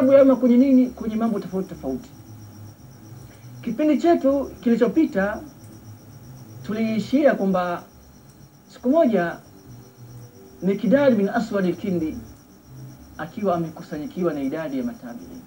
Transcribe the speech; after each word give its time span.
ama 0.00 0.36
kwenye 0.36 0.56
nini, 0.56 0.86
kwenye 0.90 1.16
mambo 1.16 1.38
tofauti 1.40 1.68
tofauti. 1.68 2.10
Kipindi 3.62 3.98
chetu 3.98 4.50
kilichopita 4.60 5.42
tuliishia 6.62 7.34
kwamba 7.34 7.84
siku 8.72 8.90
moja 8.90 9.38
Mikdad 10.62 11.14
bin 11.16 11.28
Aswad 11.28 11.64
al-Kindi 11.66 12.18
akiwa 13.18 13.54
amekusanyikiwa 13.54 14.32
na 14.34 14.40
idadi 14.40 14.78
ya 14.78 14.84
matabiin, 14.84 15.40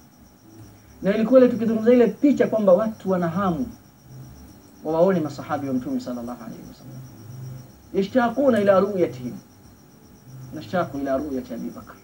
na 1.02 1.16
ilikuwa 1.16 1.40
ile 1.40 1.50
tukizungumza 1.50 1.94
ile 1.94 2.08
picha 2.08 2.48
kwamba 2.48 2.74
watu 2.74 3.10
wana 3.10 3.28
hamu 3.30 3.68
wawaone 4.84 5.20
masahabi 5.20 5.68
wa 5.68 5.74
Mtume 5.74 6.00
sallallahu 6.00 6.44
alaihi 6.44 6.64
wasallam, 6.68 7.02
yashtaquna 7.94 8.62
ila 8.62 8.80
ru'yatihim, 8.80 9.34
nashtaqu 10.56 10.98
ila 10.98 11.18
ru'yati 11.18 11.54
Abi 11.54 11.70
Bakr 11.70 11.96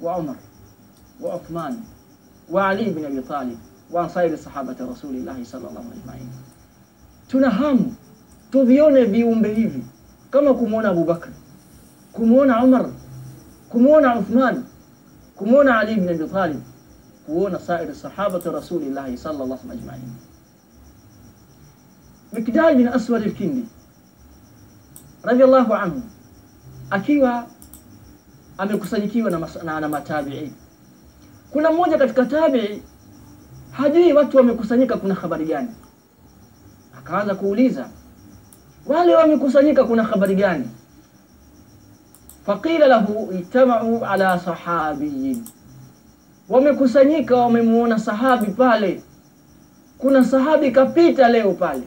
wa 0.00 0.16
Umar 0.18 0.36
wa 1.20 1.36
Uthman 1.36 1.76
wa 2.50 2.68
Ali 2.68 2.90
bin 2.90 3.04
Abi 3.04 3.22
Talib 3.22 3.58
wa 3.90 4.08
sairi 4.08 4.36
sahabati 4.38 4.82
rasulillahi 4.82 5.44
sallallahu 5.44 5.78
alaihi 5.78 6.00
wasallam. 6.06 6.28
Tuna 7.28 7.50
hamu 7.50 7.94
tuvione 8.50 9.04
viumbe 9.04 9.54
hivi 9.54 9.84
kama 10.30 10.54
kumwona 10.54 10.88
Abu 10.88 11.04
Bakr, 11.04 11.28
kumwona 12.12 12.64
Umar, 12.64 12.90
kumwona 13.68 14.18
Uthman, 14.18 14.64
kumwona 15.36 15.78
Ali 15.78 15.94
bin 15.94 16.08
Abi 16.08 16.28
Talib, 16.28 16.60
kuona 17.26 17.58
sairi 17.58 17.94
sahabati 17.94 18.48
rasulillahi 18.50 19.16
sallallahu 19.18 19.44
alaihi 19.44 19.68
wasallam 19.68 19.78
ajma'in. 19.78 20.12
Mikdad 22.32 22.76
bin 22.76 22.88
Aswad 22.88 23.22
al-Kindi 23.22 23.64
radiyallahu 25.22 25.74
anhu 25.74 26.02
akiwa 26.90 27.46
amekusanyikiwa 28.58 29.30
na, 29.30 29.38
na, 29.64 29.80
na 29.80 29.88
matabi'i. 29.88 30.52
Kuna 31.50 31.72
mmoja 31.72 31.98
katika 31.98 32.24
tabi'i 32.24 32.82
hajui 33.70 34.12
watu 34.12 34.36
wamekusanyika 34.36 34.96
kuna 34.96 35.14
habari 35.14 35.44
gani, 35.44 35.68
akaanza 36.98 37.34
kuuliza 37.34 37.88
wale 38.86 39.14
wamekusanyika 39.14 39.84
kuna 39.84 40.02
habari 40.04 40.34
gani? 40.34 40.70
Faqila 42.46 42.86
lahu 42.86 43.32
ijtamau 43.32 44.04
ala 44.04 44.38
sahabiyin, 44.38 45.44
wamekusanyika 46.48 47.36
wamemuona 47.36 47.98
sahabi 47.98 48.46
pale, 48.52 49.02
kuna 49.98 50.24
sahabi 50.24 50.70
kapita 50.70 51.28
leo 51.28 51.52
pale, 51.52 51.82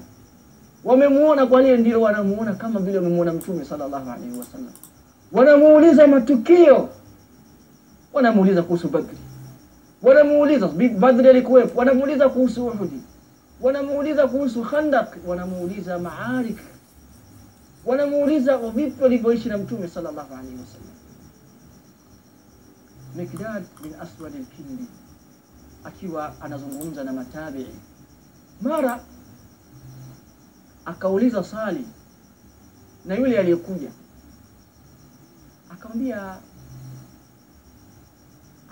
wamemuona 0.83 1.45
kwa 1.47 1.61
lile 1.61 1.77
ndio 1.77 2.01
wanamuona 2.01 2.53
kama 2.53 2.79
vile 2.79 2.97
wamemuona 2.97 3.33
Mtume 3.33 3.65
sallallahu 3.65 4.09
alaihi 4.11 4.37
wasallam. 4.39 4.71
Wanamuuliza 5.31 6.07
matukio, 6.07 6.89
wanamuuliza 8.13 8.63
kuhusu 8.63 8.89
Badri, 8.89 9.17
wanamuuliza 10.03 10.67
Badri 10.99 11.29
alikuwepo, 11.29 11.79
wanamuuliza 11.79 12.29
kuhusu 12.29 12.67
Uhudi, 12.67 13.01
wanamuuliza 13.61 14.27
kuhusu 14.27 14.63
Khandak, 14.63 15.17
wanamuuliza 15.27 15.99
maarik, 15.99 16.57
wanamuuliza 17.85 18.57
vipi 18.57 19.03
walivyoishi 19.03 19.49
na 19.49 19.57
Mtume 19.57 19.87
sallallahu 19.87 20.33
alaihi 20.33 20.57
wasallam. 20.59 20.89
Mikdad 23.15 23.63
bin 23.83 23.93
Aswad 23.93 24.35
al-Kindi. 24.35 24.85
Akiwa 25.83 26.41
anazungumza 26.41 27.03
na 27.03 27.13
matabii, 27.13 27.67
mara 28.61 29.03
akauliza 30.85 31.43
swali 31.43 31.85
na 33.05 33.15
yule 33.15 33.39
aliyekuja. 33.39 33.91
Akamwambia, 35.69 36.37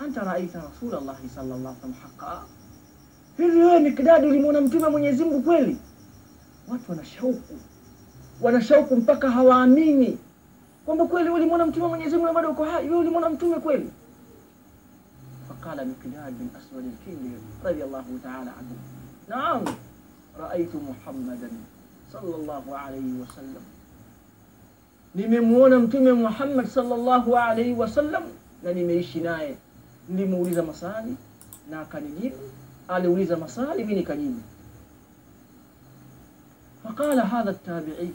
anta 0.04 0.20
raaita 0.24 0.60
rasulallahi 0.62 1.28
sallallahu 1.28 1.58
alaihi 1.58 1.76
wasallam 1.76 1.94
haqa, 2.02 2.44
hivi 3.36 3.58
wewe 3.58 3.80
Mikdadi 3.80 4.26
ulimwona 4.26 4.60
mtume 4.60 4.88
Mwenyezi 4.88 5.24
Mungu 5.24 5.42
kweli? 5.42 5.78
Watu 6.68 6.90
wana 6.90 7.04
shauku, 7.04 7.54
wana 8.40 8.60
shauku 8.62 8.96
mpaka 8.96 9.30
hawaamini 9.30 10.18
kwamba 10.86 11.06
kweli 11.06 11.28
ulimwona 11.28 11.66
mtume 11.66 11.86
Mwenyezi 11.86 12.16
Mungu 12.16 12.32
bado 12.34 12.50
uko 12.50 12.64
hai, 12.64 12.84
wewe 12.88 12.96
ulimwona 13.00 13.30
mtume 13.30 13.56
kweli? 13.60 13.90
Faqala 15.48 15.84
Miqdad 15.84 16.34
bin 16.34 16.50
Aswad 16.58 16.84
al-Kindi 16.84 17.30
radiyallahu 17.64 18.18
ta'ala 18.18 18.52
anhu, 18.56 18.76
naam 19.28 19.64
raaitu 20.40 20.78
Muhammadan 20.80 21.50
sallallahu 22.12 22.74
alayhi 22.76 23.20
wasallam, 23.20 23.62
nimemwona 25.14 25.78
mtume 25.78 26.12
Muhammad 26.12 26.66
sallallahu 26.66 27.36
alayhi 27.36 27.72
wasallam 27.72 28.22
na 28.62 28.72
nimeishi 28.72 29.20
naye. 29.20 29.56
Nilimuuliza 30.08 30.62
maswali 30.62 31.16
na 31.70 31.80
akanijibu, 31.80 32.36
aliuliza 32.88 33.36
maswali 33.36 33.84
mimi 33.84 33.94
nikajibu. 33.94 34.40
Faqala 36.82 37.22
hadha 37.22 37.50
at-tabi'i 37.50 38.10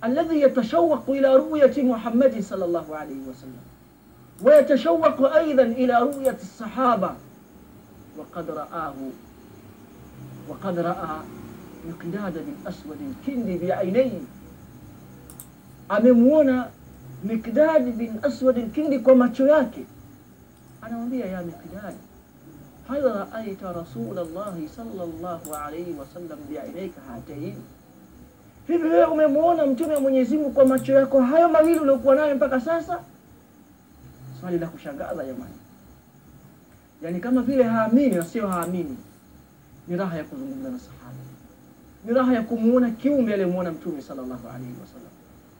alladhi 0.00 0.40
yatashawwaqu 0.40 1.14
ila 1.14 1.36
ru'yati 1.36 1.82
Muhammadin 1.82 2.42
sallallahu 2.42 2.94
alayhi 2.94 3.20
wasallam 3.28 3.64
wa 4.42 4.54
yatashawwaqu 4.54 5.26
aidan 5.26 5.72
ila 5.78 6.00
ru'yati 6.00 6.42
as-sahaba 6.42 7.16
wa 8.18 8.24
qad 8.34 8.46
ra'ahu 8.48 9.12
wa 10.48 10.56
qad 10.56 10.76
ra'a 10.78 11.24
Mikdad 11.84 12.34
bin 12.44 12.56
Aswad 12.64 12.98
al-Kindi 13.00 13.58
bi'ainayhi, 13.58 14.20
amemwona 15.88 16.70
Mikdad 17.24 17.92
bin 17.96 18.20
Aswad 18.22 18.58
al-Kindi 18.58 18.98
kwa 18.98 19.14
macho 19.14 19.46
yake. 19.48 19.86
Anamwambia, 20.82 21.26
ya 21.26 21.42
Miqdad, 21.42 21.94
hal 22.88 23.02
raaita 23.02 23.72
rasulallahi 23.72 24.68
sallallahu 24.68 25.54
alayhi 25.54 25.92
wasallam 25.98 26.38
bi'ainayka 26.48 27.00
hatayn, 27.08 27.54
hivi 28.66 28.88
wewe 28.88 29.04
umemwona 29.04 29.66
mtume 29.66 29.94
wa 29.94 30.00
Mwenyezi 30.00 30.36
Mungu 30.36 30.50
kwa 30.50 30.64
macho 30.64 30.92
yako 30.92 31.20
hayo 31.22 31.48
mawili 31.48 31.78
uliokuwa 31.80 32.14
nayo 32.14 32.34
mpaka 32.36 32.60
sasa? 32.60 33.00
Swali 34.40 34.58
la 34.58 34.66
kushangaza 34.66 35.24
jamani, 35.24 35.54
yaani 37.02 37.20
kama 37.20 37.42
vile 37.42 37.62
haamini 37.64 38.14
na 38.16 38.24
sio 38.24 38.48
haamini. 38.48 38.96
Ni 39.88 39.96
raha 39.96 40.16
ya 40.16 40.24
kuzungumza 40.24 40.70
na 40.70 40.78
sahaba 40.78 41.00
ni 42.04 42.12
raha 42.14 42.34
ya 42.34 42.42
kumuona 42.42 42.90
kiumbe 42.90 43.32
aliyemwona 43.34 43.72
mtume 43.72 44.02
sallallahu 44.02 44.48
alaihi 44.48 44.74
wasallam. 44.80 45.10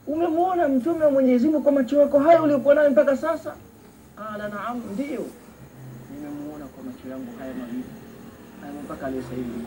Umemwona 0.06 0.68
mtume 0.68 1.04
wa 1.04 1.10
Mwenyezi 1.10 1.46
Mungu 1.48 1.62
kwa 1.62 1.72
macho 1.72 2.00
yako 2.00 2.18
hayo 2.18 2.42
uliokuwa 2.42 2.74
nayo 2.74 2.90
mpaka 2.90 3.16
sasa? 3.16 3.54
Qala 4.20 4.48
naam, 4.48 4.82
ndiyo 4.92 5.26
nimemuona 6.14 6.66
kwa 6.66 6.84
macho 6.84 7.08
yangu 7.08 7.38
haya 7.38 7.54
mawili 7.54 7.84
haya 8.60 8.72
mpaka 8.82 9.06
aliyosema 9.06 9.36
hivi. 9.36 9.66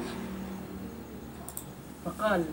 Faqal, 2.03 2.43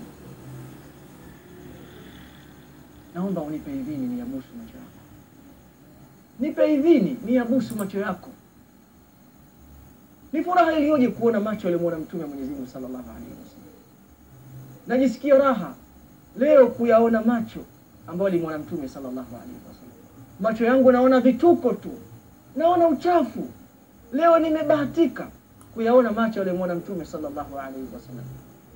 naomba 3.14 3.40
unipe 3.42 3.70
idhini 3.72 4.06
niyabusu 4.06 4.48
macho 4.58 4.76
yako, 4.76 5.00
nipe 6.40 6.74
idhini 6.74 7.16
niyabusu 7.24 7.76
macho 7.76 7.98
yako. 7.98 8.30
Ni 10.32 10.44
furaha 10.44 10.72
iliyoje 10.72 11.08
kuona 11.08 11.40
macho 11.40 11.68
aliyemwona 11.68 11.98
mtume 11.98 12.22
wa 12.22 12.28
Mwenyezi 12.28 12.50
Mungu 12.50 12.66
sallallahu 12.66 13.10
alaihi 13.10 13.30
wasallam 13.30 13.74
najisikia 14.86 15.38
raha 15.38 15.74
leo 16.38 16.66
kuyaona 16.66 17.22
macho 17.22 17.60
ambayo 18.06 18.28
alimuona 18.28 18.58
mtume 18.58 18.88
sallallahu 18.88 19.36
alaihi 19.36 19.60
wasallam. 19.68 19.89
Macho 20.40 20.64
yangu 20.64 20.92
naona 20.92 21.20
vituko 21.20 21.72
tu, 21.72 21.90
naona 22.56 22.88
uchafu. 22.88 23.48
Leo 24.12 24.38
nimebahatika 24.38 25.28
kuyaona 25.74 26.12
macho 26.12 26.42
alimwona 26.42 26.74
mtume 26.74 27.04
sallallahu 27.04 27.58
alaihi 27.58 27.88
wasallam. 27.94 28.24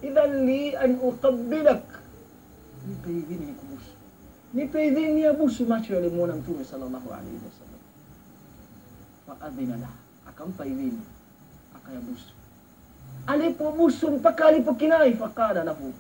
Idhan 0.02 0.46
li 0.46 0.76
an 0.76 0.98
uqabbilak, 1.02 1.82
nipe 2.88 3.10
idhini 3.10 3.46
nikubusu, 3.46 3.90
nipe 4.54 4.86
idhini 4.86 5.12
niabusu 5.12 5.66
macho 5.66 5.96
alimwona 5.96 6.34
mtume 6.36 6.64
sallallahu 6.64 7.12
alaihi 7.12 7.40
wasallam. 7.46 7.80
Faadhina 9.26 9.76
lah, 9.76 9.90
akampa 10.28 10.66
idhini. 10.66 11.00
Akayabusu. 11.76 12.32
Alipobusu 13.26 14.10
mpaka 14.10 14.46
alipokinai, 14.46 15.14
faqala 15.14 15.64
lahu. 15.64 15.92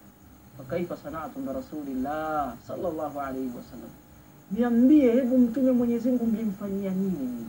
Fakaifa 0.58 0.96
sanatum 0.96 1.46
birasulillah 1.46 2.54
sallallahu 2.68 3.20
alaihi 3.20 3.50
wasallam, 3.56 3.90
niambie, 4.50 5.12
hebu 5.12 5.38
mtume 5.38 5.72
Mwenyezi 5.72 6.08
Mungu 6.08 6.26
mlimfanyia 6.26 6.90
nini? 6.90 7.46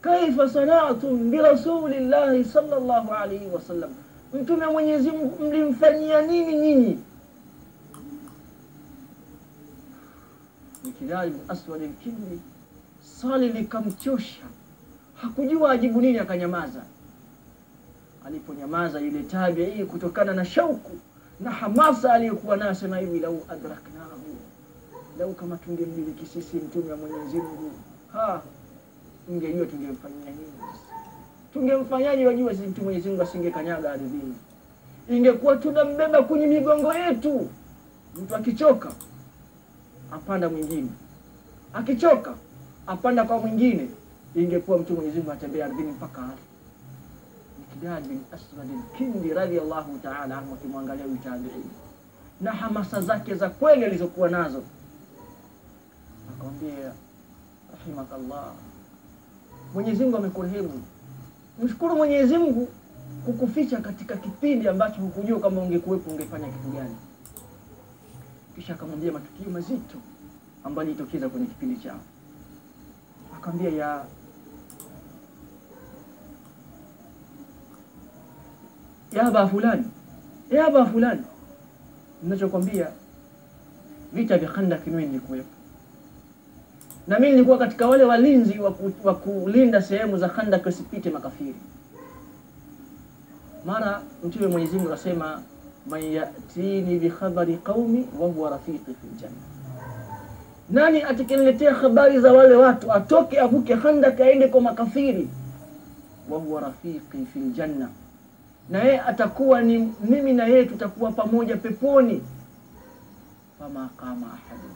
Kaifa 0.00 0.48
sanatum 0.48 1.30
birasulillahi 1.30 2.44
sallallahu 2.44 3.12
alayhi 3.14 3.46
wasallam, 3.46 3.90
mtume 4.34 4.66
Mwenyezi 4.66 5.10
Mungu 5.10 5.44
mlimfanyia 5.44 6.22
nini 6.22 6.56
nyinyi? 6.58 6.98
Mikdad 10.84 11.32
Aswad 11.48 11.82
al-Kindi 11.82 12.40
swali 13.20 13.48
likamchosha, 13.48 14.42
hakujua 15.14 15.70
ajibu 15.72 16.00
nini, 16.00 16.18
akanyamaza. 16.18 16.82
Aliponyamaza 18.26 19.00
yule 19.00 19.22
tabii, 19.22 19.84
kutokana 19.84 20.32
na 20.34 20.44
shauku 20.44 20.90
na 21.40 21.50
hamasa 21.50 22.12
aliyokuwa 22.12 22.56
nayo, 22.56 22.74
sema 22.74 22.98
hivi, 22.98 23.18
lau 23.20 23.44
adraknahu, 23.48 24.33
lau 25.18 25.34
kama 25.34 25.56
tungemiliki 25.56 26.26
sisi 26.26 26.56
mtume 26.56 26.90
wa 26.90 26.96
Mwenyezi 26.96 27.36
Mungu, 27.36 27.70
ha 28.12 28.42
Ungejua 29.28 29.66
tungemfanyia 29.66 30.30
nini? 30.30 30.52
Tungemfanyaje? 31.52 32.26
Wajua, 32.26 32.54
si 32.54 32.60
mtume 32.62 32.84
Mwenyezi 32.84 33.08
Mungu 33.08 33.22
asingekanyaga 33.22 33.92
ardhini, 33.92 34.34
ingekuwa 35.08 35.56
tunambeba 35.56 36.22
kwenye 36.22 36.46
migongo 36.46 36.94
yetu. 36.94 37.48
Mtu 38.22 38.36
akichoka 38.36 38.92
apanda 40.12 40.48
mwingine, 40.48 40.88
akichoka 41.74 42.34
apanda 42.86 43.24
kwa 43.24 43.38
mwingine. 43.38 43.88
Ingekuwa 44.34 44.78
mtume 44.78 44.96
Mwenyezi 44.96 45.18
Mungu 45.18 45.32
atembea 45.32 45.66
ardhini 45.66 45.92
mpaka 45.92 46.20
hapo 46.22 46.38
Mikdad 47.58 48.06
bin 48.08 48.20
Aswad 48.32 48.68
al-Kindi 48.70 49.34
radhiyallahu 49.34 49.98
ta'ala 49.98 50.38
anhu, 50.38 50.54
akimwangalia 50.54 51.04
tabiini 51.24 51.70
na 52.40 52.52
hamasa 52.52 53.00
zake 53.00 53.34
za 53.34 53.50
kweli 53.50 53.84
alizokuwa 53.84 54.28
nazo, 54.28 54.62
akamwambia 56.44 56.92
rahimakallah, 57.72 58.52
Mwenyezi 59.74 60.02
Mungu 60.04 60.16
amekurehemu. 60.16 60.82
Mshukuru 61.62 61.96
Mwenyezi 61.96 62.38
Mungu 62.38 62.68
kukuficha 63.24 63.80
katika 63.80 64.16
kipindi 64.16 64.68
ambacho 64.68 65.00
hukujua 65.00 65.40
kama 65.40 65.60
ungekuwepo 65.60 66.10
ungefanya 66.10 66.48
kitu 66.48 66.68
gani. 66.68 66.96
Kisha 68.54 68.74
akamwambia 68.74 69.12
matukio 69.12 69.50
mazito 69.50 69.98
ambayo 70.64 70.88
yalitokeza 70.88 71.28
kwenye 71.28 71.46
kipindi 71.46 71.76
chao, 71.80 72.00
akamwambia 73.36 73.70
ya 73.84 74.04
ya 79.12 79.48
fulani, 79.48 79.84
ya 80.50 80.66
aba 80.66 80.86
fulani, 80.86 81.22
ninachokwambia 82.22 82.88
vita 84.12 84.38
vya 84.38 84.48
Khandaki 84.48 84.90
mimi 84.90 85.06
nilikuwepo, 85.06 85.53
na 87.06 87.18
mimi 87.18 87.32
nilikuwa 87.32 87.58
katika 87.58 87.86
wale 87.88 88.04
walinzi 88.04 88.58
wa 89.04 89.14
kulinda 89.14 89.82
sehemu 89.82 90.18
za 90.18 90.28
Khandaki 90.28 90.64
wasipite 90.66 91.10
makafiri. 91.10 91.54
Mara 93.66 94.02
Mtume 94.24 94.46
Mwenyezi 94.46 94.76
Mungu 94.76 94.88
akasema, 94.88 95.42
man 95.90 96.02
yatini 96.02 96.98
bi 96.98 97.10
khabari 97.10 97.56
qaumi 97.56 98.08
wa 98.20 98.28
huwa 98.28 98.50
rafiqi 98.50 98.78
fil 98.94 99.10
janna, 99.20 99.36
nani 100.70 101.02
atakaniletea 101.02 101.74
habari 101.74 102.20
za 102.20 102.32
wale 102.32 102.54
watu, 102.54 102.92
atoke 102.92 103.40
avuke 103.40 103.76
Khandaki 103.76 104.22
aende 104.22 104.48
kwa 104.48 104.60
makafiri, 104.60 105.28
wa 106.30 106.38
huwa 106.38 106.60
rafiqi 106.60 107.26
fil 107.32 107.52
janna 107.52 107.88
na 108.70 108.82
yeye 108.82 109.00
atakuwa 109.00 109.62
ni 109.62 109.92
mimi 110.04 110.32
na 110.32 110.46
yeye 110.46 110.64
tutakuwa 110.64 111.12
pamoja 111.12 111.56
peponi. 111.56 112.22
fama 113.58 113.90
qama 113.96 114.26
ahadun 114.26 114.74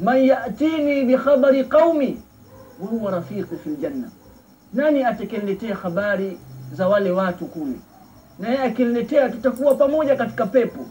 man 0.00 0.24
yatini 0.24 1.04
bikhabari 1.04 1.64
qaumi 1.64 2.22
wa 2.80 2.86
huwa 2.86 3.10
rafiqi 3.12 3.56
fil 3.64 3.76
janna, 3.76 4.10
nani 4.74 5.04
atakaniletea 5.04 5.74
habari 5.76 6.38
za 6.72 6.88
wale 6.88 7.10
watu 7.10 7.46
kule, 7.46 7.80
na 8.38 8.48
yeye 8.48 8.62
akiniletea 8.62 9.28
tutakuwa 9.28 9.74
pamoja 9.74 10.16
katika 10.16 10.46
pepo. 10.46 10.86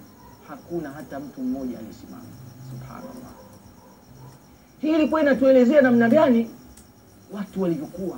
Hakuna 0.48 0.90
hata 0.90 1.20
mtu 1.20 1.42
mmoja 1.42 1.78
aliyesimama. 1.80 2.24
Subhanallah, 2.72 3.34
hii 4.82 4.90
ilikuwa 4.94 5.22
inatuelezea 5.22 5.82
namna 5.82 6.10
gani 6.10 6.50
watu 7.34 7.62
walivyokuwa 7.62 8.18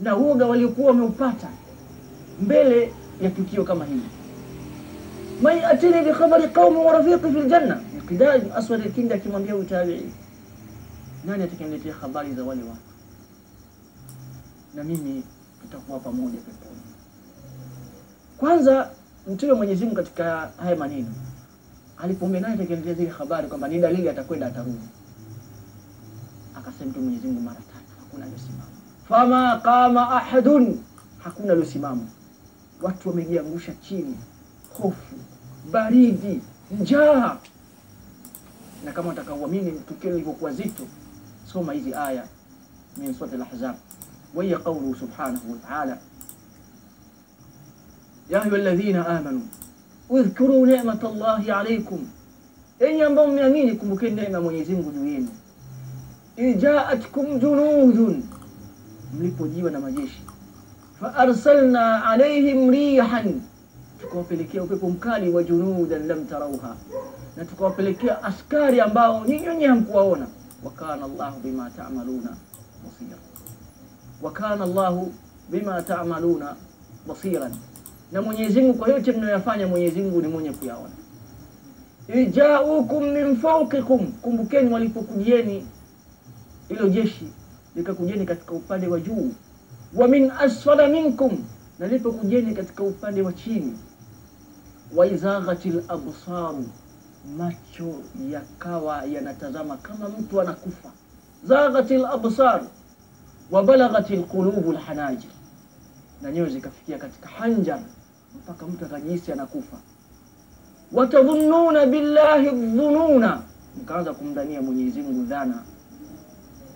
na 0.00 0.16
uoga 0.16 0.46
waliokuwa 0.46 0.88
wameupata 0.88 1.48
mbele 2.42 2.92
ya 3.20 3.30
tukio 3.30 3.64
kama 3.64 3.84
hili. 3.84 4.02
Man 5.42 5.56
yatini 5.58 6.02
bi 6.04 6.12
khabari 6.12 6.48
qaumi 6.48 6.76
wa 6.76 6.92
rafiqi 6.92 7.32
fil 7.32 7.48
janna. 7.48 7.80
Miqdad 7.94 8.50
Aswad 8.54 8.80
al-Kindi 8.82 9.14
akimwambia 9.14 9.52
huyu 9.52 9.64
tabi'i, 9.68 10.12
nani 11.24 11.42
atakaniletea 11.44 11.94
habari 11.94 12.34
za 12.34 12.44
wale 12.44 12.62
watu 12.62 12.80
na 14.74 14.84
mimi 14.84 15.22
tutakuwa 15.62 15.98
pamoja 15.98 16.38
peponi. 16.40 16.80
Kwanza 18.38 18.90
Mtume 19.26 19.52
Mwenyezi 19.52 19.84
Mungu 19.84 19.96
katika 19.96 20.50
haya 20.56 20.76
maneno 20.76 21.08
alipomwambia 21.98 22.40
nani 22.40 22.54
atakaniletea 22.54 22.94
zile 22.94 23.08
habari 23.10 23.48
kwamba 23.48 23.68
ni 23.68 23.78
dalili 23.78 24.08
atakwenda 24.08 24.46
atarudi, 24.46 24.88
akasema 26.54 26.90
Mtume 26.90 27.04
Mwenyezi 27.04 27.26
Mungu 27.26 27.40
mara 27.40 27.56
tatu, 27.56 27.94
hakuna 28.00 28.24
aliyosimama. 28.24 28.62
Fama 29.08 29.60
qama 29.60 30.10
ahadun, 30.10 30.78
hakuna 31.18 31.52
aliyosimama 31.52 32.02
watu 32.82 33.08
wamejiangusha 33.08 33.72
chini, 33.74 34.16
hofu, 34.82 35.16
baridi, 35.72 36.40
njaa. 36.80 37.36
Na 38.84 38.92
kama 38.92 39.10
utakauamini 39.10 39.72
tukio 39.88 40.10
lilivyokuwa 40.10 40.52
zito, 40.52 40.82
soma 41.52 41.72
hizi 41.72 41.94
aya 41.94 42.24
min 42.96 43.14
surati 43.14 43.34
al-Ahzab, 43.34 43.74
wa 44.34 44.44
hiya 44.44 44.58
qawluhu 44.58 44.94
subhanahu 44.94 45.52
wa 45.52 45.58
ta'ala, 45.58 45.98
ya 48.30 48.42
ayuha 48.42 48.56
alladhina 48.56 49.06
amanu 49.08 49.48
udhkuru 50.08 50.66
ni'mata 50.66 51.08
Allahi 51.08 51.50
alaykum, 51.50 52.08
enyi 52.80 53.02
ambao 53.02 53.26
mmeamini, 53.26 53.72
kumbukeni 53.76 54.16
neema 54.16 54.40
Mwenyezi 54.40 54.72
Mungu 54.74 54.90
juu 54.90 55.06
yenu. 55.06 55.28
Ijaatkum 56.36 57.38
junudun, 57.40 58.24
mlipojiwa 59.18 59.70
na 59.70 59.80
majeshi 59.80 60.22
fa 61.00 61.14
arsalna 61.14 62.04
alaihim 62.06 62.70
rihan, 62.70 63.40
tukawapelekea 64.06 64.62
upepo 64.62 64.90
mkali 64.90 65.30
wa 65.30 65.42
junudan 65.42 66.06
lam 66.06 66.24
tarauha, 66.26 66.76
na 67.36 67.44
tukawapelekea 67.44 68.22
askari 68.24 68.80
ambao 68.80 69.26
nyinyi 69.26 69.48
wenyewe 69.48 69.68
hamkuwaona. 69.68 70.26
Wa 70.64 70.70
kana 70.70 71.04
Allahu 71.04 71.40
bima 71.40 71.70
ta'maluna 71.70 72.36
basira, 72.84 73.18
wakana 74.22 74.64
Allahu 74.64 75.12
bima 75.50 75.82
ta'maluna 75.82 76.56
basiran, 77.08 77.54
na 78.12 78.22
Mwenyezi 78.22 78.60
Mungu 78.60 78.74
kwa 78.78 78.88
yote 78.88 79.12
mnayoyafanya 79.12 79.66
Mwenyezi 79.66 80.00
Mungu 80.00 80.22
ni 80.22 80.28
mwenye 80.28 80.50
kuyaona. 80.52 80.94
Ijaukum 82.14 83.04
min 83.04 83.36
fawqikum, 83.36 84.12
kumbukeni 84.12 84.72
walipokujieni 84.72 85.66
ilo 86.68 86.88
jeshi 86.88 87.28
likakujeni 87.76 88.26
katika 88.26 88.52
upande 88.52 88.86
wa 88.86 89.00
juu 89.00 89.30
wa 89.94 90.08
min 90.08 90.30
asfala 90.30 90.88
minkum, 90.88 91.44
na 91.78 91.86
lipokujeni 91.86 92.54
katika 92.54 92.82
upande 92.82 93.22
wa 93.22 93.32
chini. 93.32 93.78
Wa 94.94 95.06
izaghatil 95.06 95.82
absaru, 95.88 96.64
macho 97.36 97.94
yakawa 98.30 99.04
yanatazama 99.04 99.76
kama 99.76 100.08
mtu 100.08 100.40
anakufa. 100.40 100.90
Zaghatil 101.44 102.04
absar 102.06 102.62
wa 103.50 103.62
balaghatil 103.62 104.22
qulubu 104.24 104.70
alhanajir, 104.70 105.30
na 106.22 106.30
nyoyo 106.32 106.50
zikafikia 106.50 106.98
katika 106.98 107.28
hanjar 107.28 107.80
mpaka 108.36 108.66
mtu 108.66 108.84
akajihisi 108.84 109.32
anakufa. 109.32 109.76
Watadhunnuna 110.92 111.86
billahi 111.86 112.50
dhununa, 112.50 113.42
mkaanza 113.82 114.14
kumdhania 114.14 114.62
Mwenyezi 114.62 115.02
Mungu 115.02 115.24
dhana. 115.24 115.62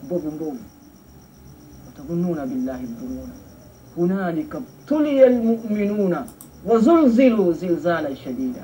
Mbovu 0.04 0.30
mbovu. 0.30 0.58
Watadhununa 1.86 2.46
billahi 2.46 2.86
dhununa. 2.86 3.32
Hunalika 3.96 4.60
btuliya 4.60 5.26
almu'minuna 5.26 6.26
wazulzilu 6.66 7.52
zilzala 7.52 8.16
shadida. 8.16 8.60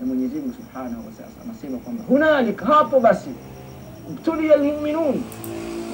Na 0.00 0.06
Mwenyezi 0.06 0.34
Mungu 0.34 0.54
subhanahu 0.54 1.06
wa 1.06 1.12
ta'ala 1.12 1.32
anasema 1.44 1.78
kwamba 1.78 2.04
hunalika, 2.04 2.66
hapo 2.66 3.00
basi, 3.00 3.30
btuliya 4.14 4.56
lmuminun, 4.56 5.22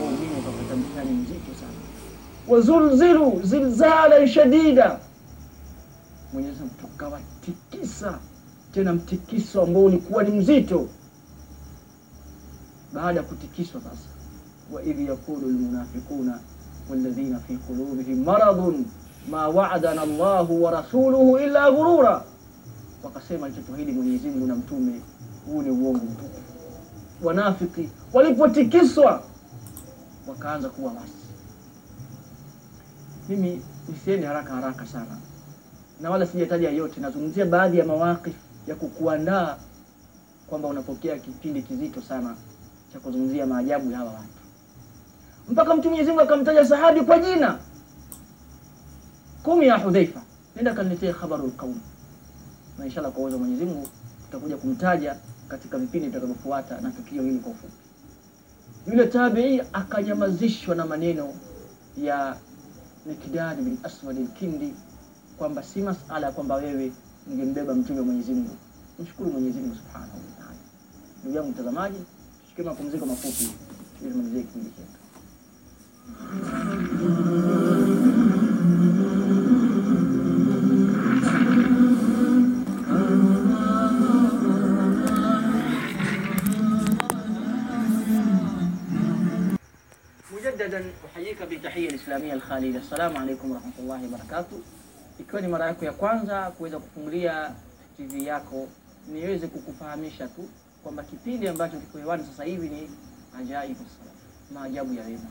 waumini 0.01 0.35
wakapata 0.37 0.77
mtihani 0.77 1.11
mzito 1.11 1.55
sana. 1.61 1.73
Wazulzilu 2.49 3.41
zilzala 3.45 4.29
shadida, 4.29 4.99
Mwenyezi 6.33 6.61
Mungu 6.61 6.75
tukawatikisa 6.81 8.19
tena 8.75 8.93
mtikiso 8.93 9.63
ambao 9.63 9.85
ulikuwa 9.85 10.23
ni 10.23 10.31
mzito. 10.31 10.89
Baada 12.93 13.21
ya 13.21 13.27
kutikiswa 13.27 13.81
sasa 13.81 14.09
waidh 14.73 15.01
yaqulu 15.09 15.49
lmunafiquna 15.49 16.39
walladhina 16.91 17.39
fi 17.41 17.57
qulubihim 17.57 18.25
maradun 18.25 18.85
ma 19.31 19.49
wa'adana 19.49 20.03
Allahu 20.03 20.63
wa 20.63 20.71
rasuluhu 20.71 21.39
illa 21.39 21.71
ghurura, 21.71 22.25
wakasema 23.03 23.47
alichotuahidi 23.47 23.93
Mwenyezi 23.93 24.29
Mungu 24.29 24.47
na 24.47 24.55
mtume 24.55 25.01
huu 25.47 25.63
ni 25.63 25.71
uongo 25.71 25.99
mtupu. 26.05 26.41
Wanafiki 27.23 27.89
walipotikiswa 28.13 29.23
wakaanza 30.29 30.69
kuwa 30.69 30.93
wasi. 30.93 31.13
Mimi 33.29 33.63
nisiende 33.89 34.27
haraka 34.27 34.53
haraka 34.55 34.87
sana, 34.87 35.17
na 36.01 36.11
wala 36.11 36.27
sijataja 36.27 36.71
yote, 36.71 37.01
nazungumzia 37.01 37.47
baadhi 37.47 37.79
ya 37.79 37.85
mawakifu 37.85 38.37
ya 38.67 38.75
kukuandaa 38.75 39.57
kwamba 40.47 40.69
unapokea 40.69 41.19
kipindi 41.19 41.63
kizito 41.63 42.03
sana 42.03 42.35
cha 42.93 43.01
kuzungumzia 43.01 43.47
maajabu 43.47 43.91
ya 43.91 43.99
hawa 43.99 44.11
watu 44.13 44.27
mpaka 45.49 45.75
mtu 45.77 45.89
Mwenyezi 45.89 46.09
Mungu 46.11 46.23
akamtaja 46.23 46.65
sahabi 46.67 47.01
kwa 47.01 47.19
jina, 47.19 47.59
kumi 49.47 49.67
ya 49.67 49.79
Hudhaifa, 49.79 50.23
nenda 50.57 50.75
kaniletea 50.75 51.13
khabarul 51.15 51.51
qaum, 51.51 51.81
na 52.79 52.85
inshallah 52.87 53.13
kwa 53.13 53.21
uwezo 53.23 53.37
wa 53.37 53.43
Mwenyezi 53.43 53.65
Mungu 53.65 53.89
tutakuja 54.25 54.57
kumtaja 54.57 55.17
katika 55.49 55.79
vipindi 55.79 56.07
vitakavyofuata 56.09 56.81
na 56.81 56.91
tukio 56.91 57.23
hili 57.23 57.39
kwa 57.39 57.53
ufupi. 57.53 57.73
Yule 58.87 59.07
tabii 59.07 59.63
akanyamazishwa 59.73 60.75
na 60.75 60.87
maneno 60.87 61.35
ya 62.03 62.37
Mikdad 63.07 63.57
bin 63.63 63.79
Aswad 63.83 64.17
al-Kindi 64.19 64.75
kwamba 65.39 65.63
si 65.63 65.83
masala 65.83 66.33
kwamba 66.33 66.55
wewe 66.55 66.93
ungembeba 67.31 67.75
mtume 67.75 67.99
wa 68.01 68.07
Mwenyezi 68.07 68.33
Mungu. 68.33 68.57
Mshukuru 68.99 69.31
Mwenyezi 69.31 69.59
Mungu 69.61 69.75
Subhanahu 69.75 70.17
wa 70.17 70.43
Ta'ala. 70.45 70.59
Ndugu 71.23 71.37
yangu 71.37 71.51
mtazamaji, 71.51 71.99
tushike 72.43 72.63
mapumziko 72.63 73.07
mafupi 73.07 73.51
ili 74.03 74.11
tumalizie 74.11 74.43
kipindi 74.43 74.71
chetu. 74.71 74.97
Uhayika 91.67 91.81
bitahiyya 91.87 91.91
alislamia 91.91 92.33
alkhalida. 92.35 92.79
Assalamu 92.81 93.19
alaykum 93.19 93.51
warahmatullahi 93.51 94.05
wabarakatuh. 94.05 94.59
Ikiwa 95.21 95.41
ni 95.43 95.49
mara 95.49 95.67
yako 95.67 95.85
ya 95.85 95.93
kwanza 95.93 96.51
kuweza 96.51 96.79
kufungulia 96.79 97.53
TV 97.97 98.27
yako, 98.27 98.69
niweze 99.09 99.47
kukufahamisha 99.47 100.29
tu 100.29 100.49
kwamba 100.83 101.03
kipindi 101.03 101.49
ambacho 101.49 101.77
kiko 101.81 101.99
hewani 101.99 102.25
sasa 102.25 102.45
hivi 102.45 102.69
ni 102.69 102.91
Ajaibu 103.41 103.75
Salaf, 103.75 104.15
maajabu 104.55 104.95
ya 104.95 105.05
wema, 105.05 105.31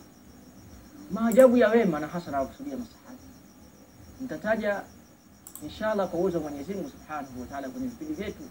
maajabu 1.11 1.57
ya 1.57 1.69
wema, 1.69 1.99
na 1.99 2.07
hasa 2.07 2.31
nawakusudia 2.31 2.77
masahaba. 2.77 3.19
Nitataja 4.21 4.81
inshallah 5.63 6.09
kwa 6.09 6.19
uwezo 6.19 6.37
wa 6.37 6.43
Mwenyezi 6.49 6.73
Mungu 6.73 6.89
Subhanahu 6.89 7.41
wa 7.41 7.47
Ta'ala 7.47 7.69
kwenye 7.69 7.87
vipindi 7.87 8.13
vyetu 8.13 8.43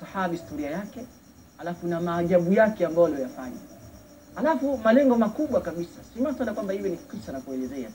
sahabi, 0.00 0.36
historia 0.36 0.70
yake, 0.70 1.06
alafu 1.58 1.86
na 1.86 2.00
maajabu 2.00 2.52
yake 2.52 2.86
ambayo 2.86 3.06
aliyoyafanya 3.06 3.71
Alafu 4.36 4.78
malengo 4.78 5.16
makubwa 5.18 5.60
kabisa, 5.60 6.00
si 6.14 6.20
masala 6.20 6.54
kwamba 6.54 6.74
iwe 6.74 6.88
ni 6.90 6.96
kisa 6.96 7.32
na 7.32 7.40
kuelezea, 7.40 7.90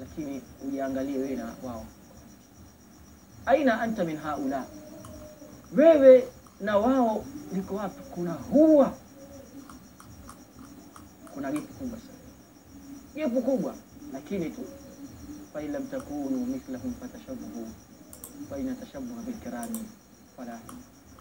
lakini 0.00 0.42
ujiangalie 0.68 1.18
wewe 1.18 1.36
na 1.36 1.54
wao, 1.62 1.86
aina 3.46 3.80
anta 3.80 4.04
min 4.04 4.16
haula, 4.16 4.64
wewe 5.76 6.28
na 6.60 6.78
wao 6.78 7.24
liko 7.54 7.74
wapi? 7.74 8.02
Kuna 8.14 8.32
huwa. 8.32 8.92
Kuna 11.34 11.52
gepu 11.52 11.72
kubwa 11.74 11.98
sana, 11.98 12.18
gepu 13.14 13.42
kubwa, 13.42 13.74
lakini 14.12 14.50
tu. 14.50 14.62
Fain 15.52 15.72
lam 15.72 15.86
takunu 15.86 16.46
mithlahum 16.46 16.94
fatashabahu 16.94 17.68
faina 18.50 18.74
tashabuha 18.74 19.22
bilkirami 19.22 19.84
fala, 20.36 20.60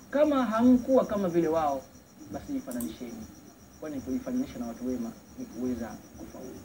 kama 0.10 0.46
hamkuwa 0.46 1.05
kama 1.05 1.29
vile 1.29 1.48
wao, 1.48 1.82
basi 2.32 2.53
jifananisheni 2.53 3.25
kwani 3.79 4.01
kujifananisha 4.01 4.60
na 4.60 4.65
watu 4.67 4.88
wema 4.88 5.12
ni 5.39 5.46
kuweza 5.46 5.88
kufaulu. 6.17 6.55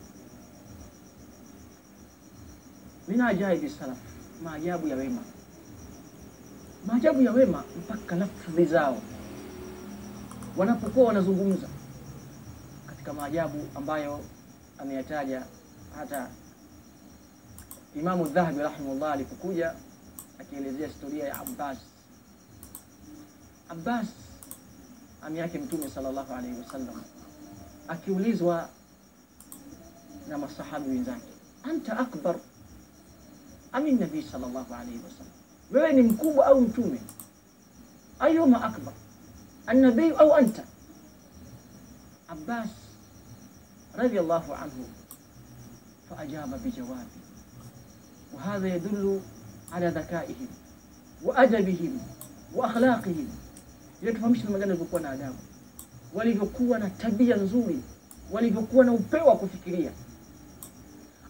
Min 3.08 3.20
ajaibi 3.20 3.70
salaf, 3.70 3.98
maajabu 4.44 4.88
ya 4.88 4.96
wema, 4.96 5.22
maajabu 6.86 7.22
ya 7.22 7.32
wema 7.32 7.64
mpaka 7.78 8.16
lafdhi 8.16 8.64
zao 8.64 9.02
wanapokuwa 10.56 11.06
wanazungumza, 11.06 11.68
katika 12.86 13.12
maajabu 13.12 13.58
ambayo 13.74 14.20
ameyataja 14.78 15.42
hata 15.96 16.28
Imamu 17.96 18.24
Dhahabi 18.28 18.58
rahimahullah 18.58 19.12
alipokuja 19.12 19.74
akielezea 20.38 20.86
historia 20.88 21.24
ya 21.24 21.40
Abbas. 21.40 21.78
Abbas 23.68 24.06
ami 25.22 25.38
yake 25.38 25.58
Mtume 25.58 25.90
sallallahu 25.90 26.32
alaihi 26.34 26.58
wasallam 26.58 27.02
akiulizwa 27.88 28.68
na 30.28 30.38
masahabi 30.38 30.88
wenzake, 30.90 31.28
anta 31.62 31.98
akbar 31.98 32.36
ami 33.72 33.92
nabii 33.92 34.22
sallallahu 34.22 34.74
alaihi 34.74 35.00
wasallam, 35.04 35.32
wewe 35.70 35.92
ni 35.92 36.02
mkubwa 36.02 36.46
au 36.46 36.60
mtume? 36.60 37.00
Ayuma 38.18 38.64
akbar, 38.64 38.94
annabii 39.66 40.10
au 40.10 40.34
anta? 40.34 40.64
Abbas 42.28 42.68
radiyallahu 43.96 44.54
anhu 44.54 44.84
faajaba 46.08 46.58
bijawabi 46.58 47.20
wa 48.34 48.40
hadha 48.42 48.68
yadullu 48.68 49.22
ala 49.72 49.90
dhakaihim 49.90 50.48
wa 51.24 51.36
adabihim 51.36 51.98
wa 54.02 54.08
akhlaqihim 54.08 54.14
Tufahamisha 54.14 54.44
namna 54.44 54.58
gani 54.58 54.70
walivyokuwa 54.72 55.00
na 55.00 55.10
adabu, 55.10 55.38
walivyokuwa 56.14 56.78
na 56.78 56.90
tabia 56.90 57.36
nzuri, 57.36 57.80
walivyokuwa 58.32 58.84
na 58.84 58.92
upeo 58.92 59.26
wa 59.26 59.36
kufikiria. 59.36 59.92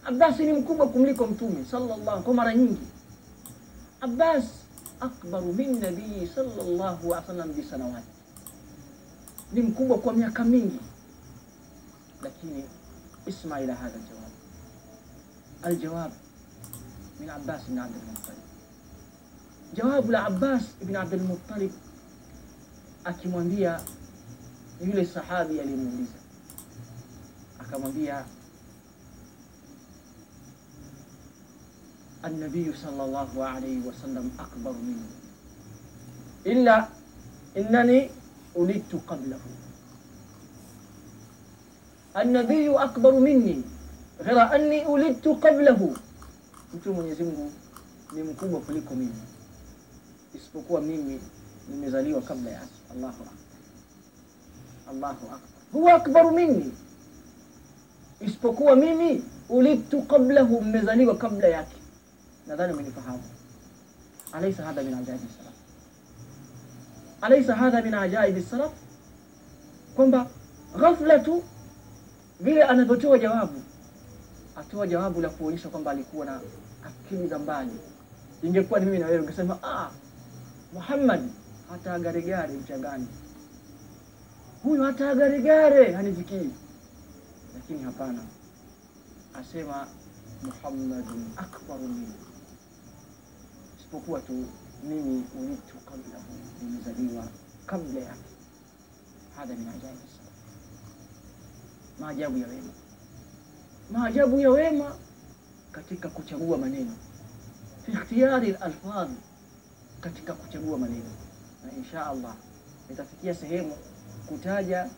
Abbas 0.05 0.39
ni 0.39 0.53
mkubwa 0.53 0.87
kumliko 0.87 1.27
mtume 1.27 1.65
sallallahu 1.71 2.23
kwa 2.23 2.33
mara 2.33 2.55
nyingi. 2.55 2.87
Abbas 4.01 4.45
akbaru 4.99 5.53
min 5.53 5.79
nabii 5.79 6.27
sallallahu 6.35 6.79
alaihi 6.79 7.07
wasallam 7.09 7.53
bi 7.53 7.63
sanawati, 7.63 8.07
ni 9.53 9.61
mkubwa 9.61 9.97
kwa 9.97 10.13
miaka 10.13 10.43
mingi, 10.43 10.79
lakini 12.23 12.63
isma 13.25 13.61
ila 13.61 13.75
hadha 13.75 13.95
aljawab. 13.99 14.31
Aljawab 15.63 16.11
min 17.19 17.29
Abbas 17.29 17.61
ibn 17.67 17.77
Abd 17.79 17.93
al-Muttalib, 17.95 18.41
jawabu 19.73 20.11
la 20.11 20.25
Abbas 20.25 20.63
ibn 20.81 20.95
Abd 20.95 21.13
al-Muttalib 21.13 21.71
akimwambia 23.03 23.81
yule 24.85 25.05
sahabi 25.05 25.59
aliyemuuliza, 25.59 26.13
akamwambia 27.59 28.25
annabiyu 32.23 32.73
sallallahu 32.77 33.43
alayhi 33.43 33.87
wasallam 33.87 34.31
akbaru 34.37 34.79
minni 34.79 35.09
illa 36.43 36.89
innani 37.55 38.09
ulidtu 38.55 38.99
qablahu. 38.99 39.49
Annabiyu 42.13 42.79
akbaru 42.79 43.19
minni 43.19 43.63
ghaira 44.23 44.51
anni 44.51 44.85
ulidtu 44.85 45.35
qablahu, 45.35 45.97
mtu 46.73 46.93
Mwenyezi 46.93 47.23
Mungu 47.23 47.51
ni 48.15 48.23
mkubwa 48.23 48.59
kuliko 48.59 48.95
mimi, 48.95 49.21
isipokuwa 50.35 50.81
mimi 50.81 51.19
nimezaliwa 51.71 52.21
kabla 52.21 52.51
yake. 52.51 52.73
Allahu 52.91 53.23
akbar, 53.23 53.33
Allahu 54.89 55.25
akbar. 55.25 55.39
Huwa 55.71 55.93
akbaru 55.93 56.31
minni, 56.31 56.71
isipokuwa 58.19 58.75
mimi 58.75 59.23
ulidtu 59.49 60.01
qablahu, 60.01 60.61
mmezaliwa 60.61 61.15
kabla 61.17 61.47
yake. 61.47 61.75
Nadhani 62.47 62.73
umenifahamu. 62.73 63.23
Alaysa 64.33 64.63
hadha 64.65 64.83
min 64.83 64.93
ajaibi 64.93 65.27
salaf, 65.37 65.53
alaysa 67.21 67.55
hadha 67.55 67.81
min 67.81 67.93
ajaibi 67.93 68.41
salaf, 68.41 68.71
kwamba 69.95 70.27
ghafla 70.79 71.19
tu 71.19 71.43
vile 72.39 72.63
anavyotoa 72.63 73.19
jawabu, 73.19 73.61
atoa 74.55 74.87
jawabu 74.87 75.21
la 75.21 75.29
kuonyesha 75.29 75.69
kwamba 75.69 75.91
alikuwa 75.91 76.25
na 76.25 76.41
akili 76.85 77.27
za 77.27 77.39
mbali. 77.39 77.71
Ingekuwa 78.43 78.79
ni 78.79 78.85
mimi 78.85 78.97
na 78.99 79.05
wewe 79.07 79.19
ungesema 79.19 79.57
ah, 79.63 79.89
Muhammad 80.73 81.21
hata 81.71 81.99
garegare 81.99 82.53
mchangani, 82.53 83.07
huyu 84.63 84.83
hata 84.83 85.15
garegare 85.15 85.91
hanifikii. 85.93 86.49
Lakini 87.53 87.83
hapana, 87.83 88.23
asema 89.33 89.87
Muhammadun 90.43 91.25
akbaru 91.37 91.87
minni, 91.87 92.13
isipokuwa 93.79 94.19
tu 94.21 94.45
mimi 94.83 95.23
ulitu 95.39 95.75
qablahu, 95.85 96.33
nimezaliwa 96.63 97.27
kabla 97.65 97.99
yake. 98.01 98.29
Hadha 99.35 99.53
min 99.55 99.65
salaf, 99.65 99.97
maajabu 101.99 102.37
ya 102.37 102.47
wema, 102.47 102.71
maajabu 103.91 104.39
ya 104.39 104.49
wema 104.49 104.95
katika 105.71 106.09
kuchagua 106.09 106.57
maneno, 106.57 106.91
fi 107.85 107.91
ikhtiyari 107.91 108.53
alfadhi 108.53 109.15
katika 110.01 110.33
kuchagua 110.33 110.77
maneno 110.77 111.11
na 111.65 111.71
insha 111.77 112.05
Allah 112.07 112.35
nitafikia 112.89 113.35
sehemu 113.35 113.73
kutaja 114.27 114.89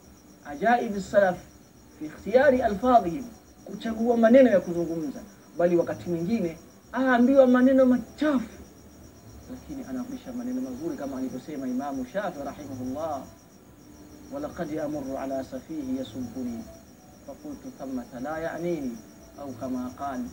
ajaibu 0.45 1.01
salaf 1.01 1.37
fi 1.99 2.05
ikhtiyari 2.05 2.61
alfadhihim, 2.61 3.23
kuchagua 3.65 4.17
maneno 4.17 4.49
ya 4.49 4.59
kuzungumza, 4.59 5.19
bali 5.57 5.75
wakati 5.77 6.09
mwingine 6.09 6.57
aambiwa 6.93 7.47
maneno 7.47 7.85
machafu, 7.85 8.49
lakini 9.51 9.83
anarudisha 9.89 10.33
maneno 10.33 10.61
mazuri 10.61 10.97
kama 10.97 11.17
alivyosema 11.17 11.67
Imamu 11.67 12.05
Shafi 12.05 12.39
rahimahullah, 12.45 13.21
walaqad 14.33 14.79
amuru 14.79 15.17
ala 15.17 15.43
safihi 15.43 15.97
yasubuni 15.97 16.63
fakultu 17.27 17.71
thamata 17.77 18.19
la 18.19 18.39
yanini 18.39 18.97
au 19.39 19.53
kama 19.53 19.89
qala 19.89 20.23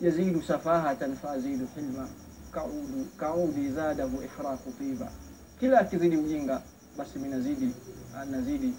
yazidu 0.00 0.42
safahatan 0.42 1.16
faazidu 1.16 1.68
hilma 1.74 2.08
kaudu 2.54 3.06
kaudi 3.16 3.70
zadahu 3.70 4.22
ihraku 4.22 4.70
tiba, 4.72 5.10
kila 5.60 5.80
akizidi 5.80 6.16
ujinga 6.16 6.62
basi 6.98 7.18
minazidi 7.18 7.70
anazidi 8.20 8.74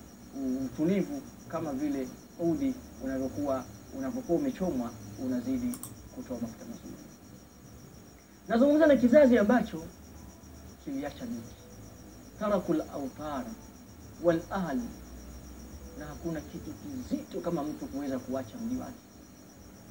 utulivu, 0.66 1.22
kama 1.48 1.74
vile 1.74 2.08
udi 2.40 2.74
unavyokuwa 3.04 3.66
unapokuwa 3.98 4.38
umechomwa 4.40 4.92
unazidi 5.26 5.76
kutoa 6.16 6.38
mafuta 6.42 6.66
mazuri. 6.66 7.04
Nazungumza 8.48 8.86
na 8.88 8.96
kizazi 8.96 9.38
ambacho 9.38 9.84
kiliacha 10.86 11.26
miji, 11.26 11.56
tarakul 12.40 12.82
autar 12.82 13.46
wal 14.24 14.42
ahl, 14.52 14.80
na 16.00 16.06
hakuna 16.06 16.42
kitu 16.42 16.72
kizito 16.72 17.40
kama 17.42 17.64
mtu 17.64 17.86
kuweza 17.86 18.20
kuacha 18.20 18.58
mji 18.58 18.76
wake, 18.78 19.00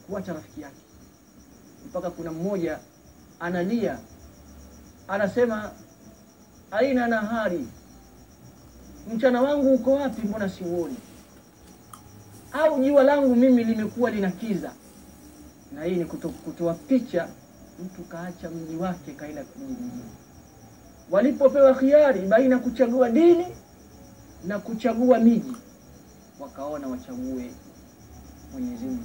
kuacha 0.06 0.32
rafiki 0.32 0.60
yake. 0.60 0.80
Mpaka 1.86 2.10
kuna 2.10 2.32
mmoja 2.32 2.78
analia, 3.44 3.98
anasema 5.08 5.70
aina 6.70 7.06
nahari, 7.08 7.66
mchana 9.14 9.42
wangu 9.42 9.74
uko 9.74 9.92
wapi? 9.92 10.26
Mbona 10.26 10.48
siuoni? 10.48 10.96
Au 12.52 12.84
jua 12.84 13.02
langu 13.02 13.36
mimi 13.36 13.64
limekuwa 13.64 14.10
lina 14.10 14.30
kiza. 14.30 14.72
Na 15.74 15.84
hii 15.84 15.96
ni 15.96 16.04
kuto, 16.04 16.28
kutoa 16.28 16.74
picha 16.74 17.28
mtu 17.84 18.02
kaacha 18.02 18.50
mji 18.50 18.76
wake 18.76 19.12
kaenda 19.12 19.42
mji 19.56 19.64
mwingine. 19.64 20.04
Walipopewa 21.10 21.74
khiari 21.74 22.20
baina 22.20 22.58
kuchagua 22.58 23.10
dini 23.10 23.46
na 24.46 24.58
kuchagua 24.58 25.18
miji, 25.18 25.56
wakaona 26.40 26.88
wachague 26.88 27.50
Mwenyezi 28.52 28.84
Mungu, 28.84 29.04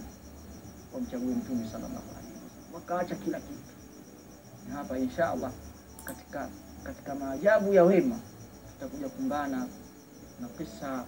wamchague 0.93 1.25
Mtume 1.35 1.67
sallallahu 1.71 2.03
alaihi 2.11 2.33
wasallam, 2.33 2.73
wakaacha 2.73 3.15
kila 3.15 3.39
kitu. 3.39 3.68
Na 4.69 4.75
hapa 4.75 4.97
insha 4.97 5.29
Allah 5.29 5.51
katika 6.03 6.49
katika 6.83 7.15
maajabu 7.15 7.73
ya 7.73 7.83
wema 7.83 8.19
tutakuja 8.73 9.09
kumbana 9.09 9.67
na 10.41 10.47
kisa 10.47 11.05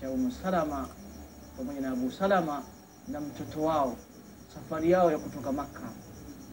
cha 0.00 0.10
Umu 0.10 0.32
Salama 0.42 0.88
pamoja 1.56 1.80
na 1.80 1.90
Abu 1.90 2.10
Salama 2.12 2.62
na 3.08 3.20
mtoto 3.20 3.62
wao, 3.62 3.96
safari 4.54 4.90
yao 4.90 5.10
ya 5.12 5.18
kutoka 5.18 5.52
Maka 5.52 5.80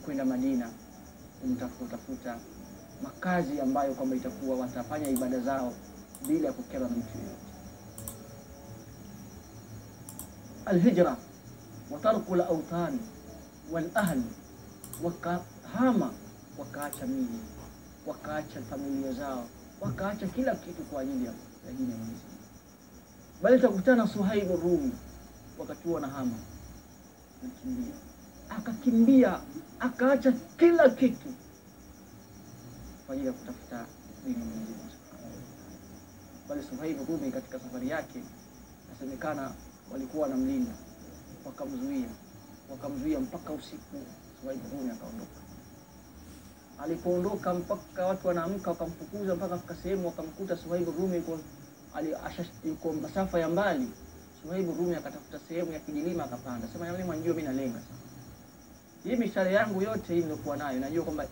kwenda 0.06 0.26
Madina 0.26 0.70
kumtafuta 1.42 1.98
makazi 3.04 3.62
ambayo 3.62 3.94
kwamba 3.94 4.16
itakuwa 4.16 4.58
watafanya 4.58 5.10
ibada 5.10 5.40
zao 5.40 5.74
bila 6.28 6.48
ya 6.48 6.54
kukera 6.54 6.80
na 6.80 6.90
mtu 6.90 7.18
yoyote. 7.18 7.46
Alhijra 10.66 11.18
wa 11.92 12.00
tarku 12.00 12.36
ahli, 13.96 14.24
wakahama 15.04 16.12
wakaacha 16.60 17.06
miji, 17.08 17.40
wakaacha 18.06 18.62
familia 18.62 19.14
zao, 19.14 19.48
wakaacha 19.82 20.28
kila 20.28 20.56
kitu 20.56 20.82
kwa 20.84 21.02
ajili 21.02 21.26
ya 21.26 21.32
dini 21.78 21.92
ya 21.92 21.98
Mwenyezi 21.98 22.22
Mungu. 22.26 22.46
Bali 23.42 23.62
takutana 23.62 24.08
Suhaib 24.08 24.50
Rumi 24.64 24.92
wakati 25.60 25.88
huo 25.88 26.00
na 26.00 26.08
hama 26.08 26.36
nakimbia, 27.44 27.94
akakimbia 28.50 29.40
akaacha 29.80 30.32
kila 30.32 30.90
kitu 30.90 31.34
kwa 33.06 33.14
ajili 33.16 33.28
ya 33.28 33.34
kutafuta 33.34 33.86
dini 34.26 34.40
ya 34.40 34.46
Mwenyezi 34.46 34.72
Mungu. 34.72 34.86
Bali 36.50 36.64
Suhaib 36.64 37.10
Rumi 37.10 37.32
katika 37.32 37.60
safari 37.60 37.90
yake 37.90 38.24
nasemekana 38.90 39.52
walikuwa 39.92 40.24
wanamlinda, 40.24 40.72
wakamzuia 41.46 42.10
wakamzuia 42.72 43.20
mpaka 43.20 43.54
usiku. 43.54 43.98
Suhaib 44.42 44.62
Rumi 44.72 44.90
akaondoka. 44.92 45.40
Alipoondoka 46.84 47.54
mpaka 47.54 48.06
watu 48.08 48.28
wanaamka, 48.28 48.70
wakamfukuza 48.70 49.36
mpaka 49.36 49.58
fika 49.58 49.76
sehemu 49.84 50.06
wakamkuta 50.08 50.58
Suhaib 50.58 50.88
Rumi 51.00 51.16
yuko 51.16 51.40
yuko 52.66 52.94
masafa 52.94 53.40
ya 53.40 53.50
mbali. 53.50 53.88
Suhaib 54.44 54.78
Rumi 54.78 54.96
akatafuta 54.96 55.40
sehemu 55.48 55.72
ya 55.72 55.80
kijilima 55.80 56.24
akapanda, 56.24 56.68
sema 56.74 56.88
yale 56.88 57.04
mwanjio, 57.04 57.34
mimi 57.34 57.48
nalenga 57.48 57.80
sasa 57.80 58.06
hii 59.04 59.16
mishale 59.16 59.54
yangu 59.54 59.82
yote 59.82 60.14
hii 60.14 60.22
nilikuwa 60.22 60.58
nayo, 60.58 60.80
najua 60.80 61.04
kwamba 61.04 61.26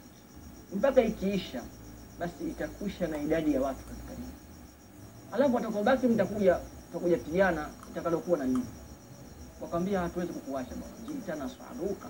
mpaka 0.76 1.02
ikiisha 1.02 1.64
basi 2.20 2.44
itakwisha 2.50 3.08
na 3.08 3.18
idadi 3.18 3.54
ya 3.54 3.62
watu 3.62 3.80
katika 3.86 4.12
nini, 4.14 4.34
alafu 5.32 5.58
atakobaki 5.58 6.08
mtakuja 6.08 6.60
tutakuja 6.88 7.18
pigana 7.18 7.70
itakalokuwa 7.92 8.38
na 8.38 8.46
nini. 8.46 8.66
Wakamwambia 9.62 10.00
hatuwezi 10.00 10.34
kukuacha 10.34 10.76
bwana, 10.76 11.14
jitana 11.20 11.50
swaduka, 11.50 12.08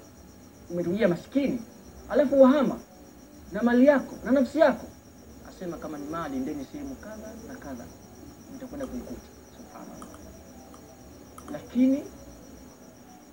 umetujia 0.71 1.07
maskini, 1.07 1.61
alafu 2.09 2.41
wahama 2.41 2.79
na 3.53 3.63
mali 3.63 3.85
yako 3.85 4.15
na 4.25 4.31
nafsi 4.31 4.59
yako. 4.59 4.87
Asema 5.49 5.77
kama 5.77 5.97
ni 5.97 6.05
mali, 6.05 6.37
ndeni 6.39 6.65
sehemu 6.71 6.95
kadha 6.95 7.27
na 7.47 7.55
kadha, 7.55 7.85
mtakwenda 8.55 8.87
kuikuta. 8.87 9.21
Subhanallah, 9.57 10.07
lakini 11.51 12.03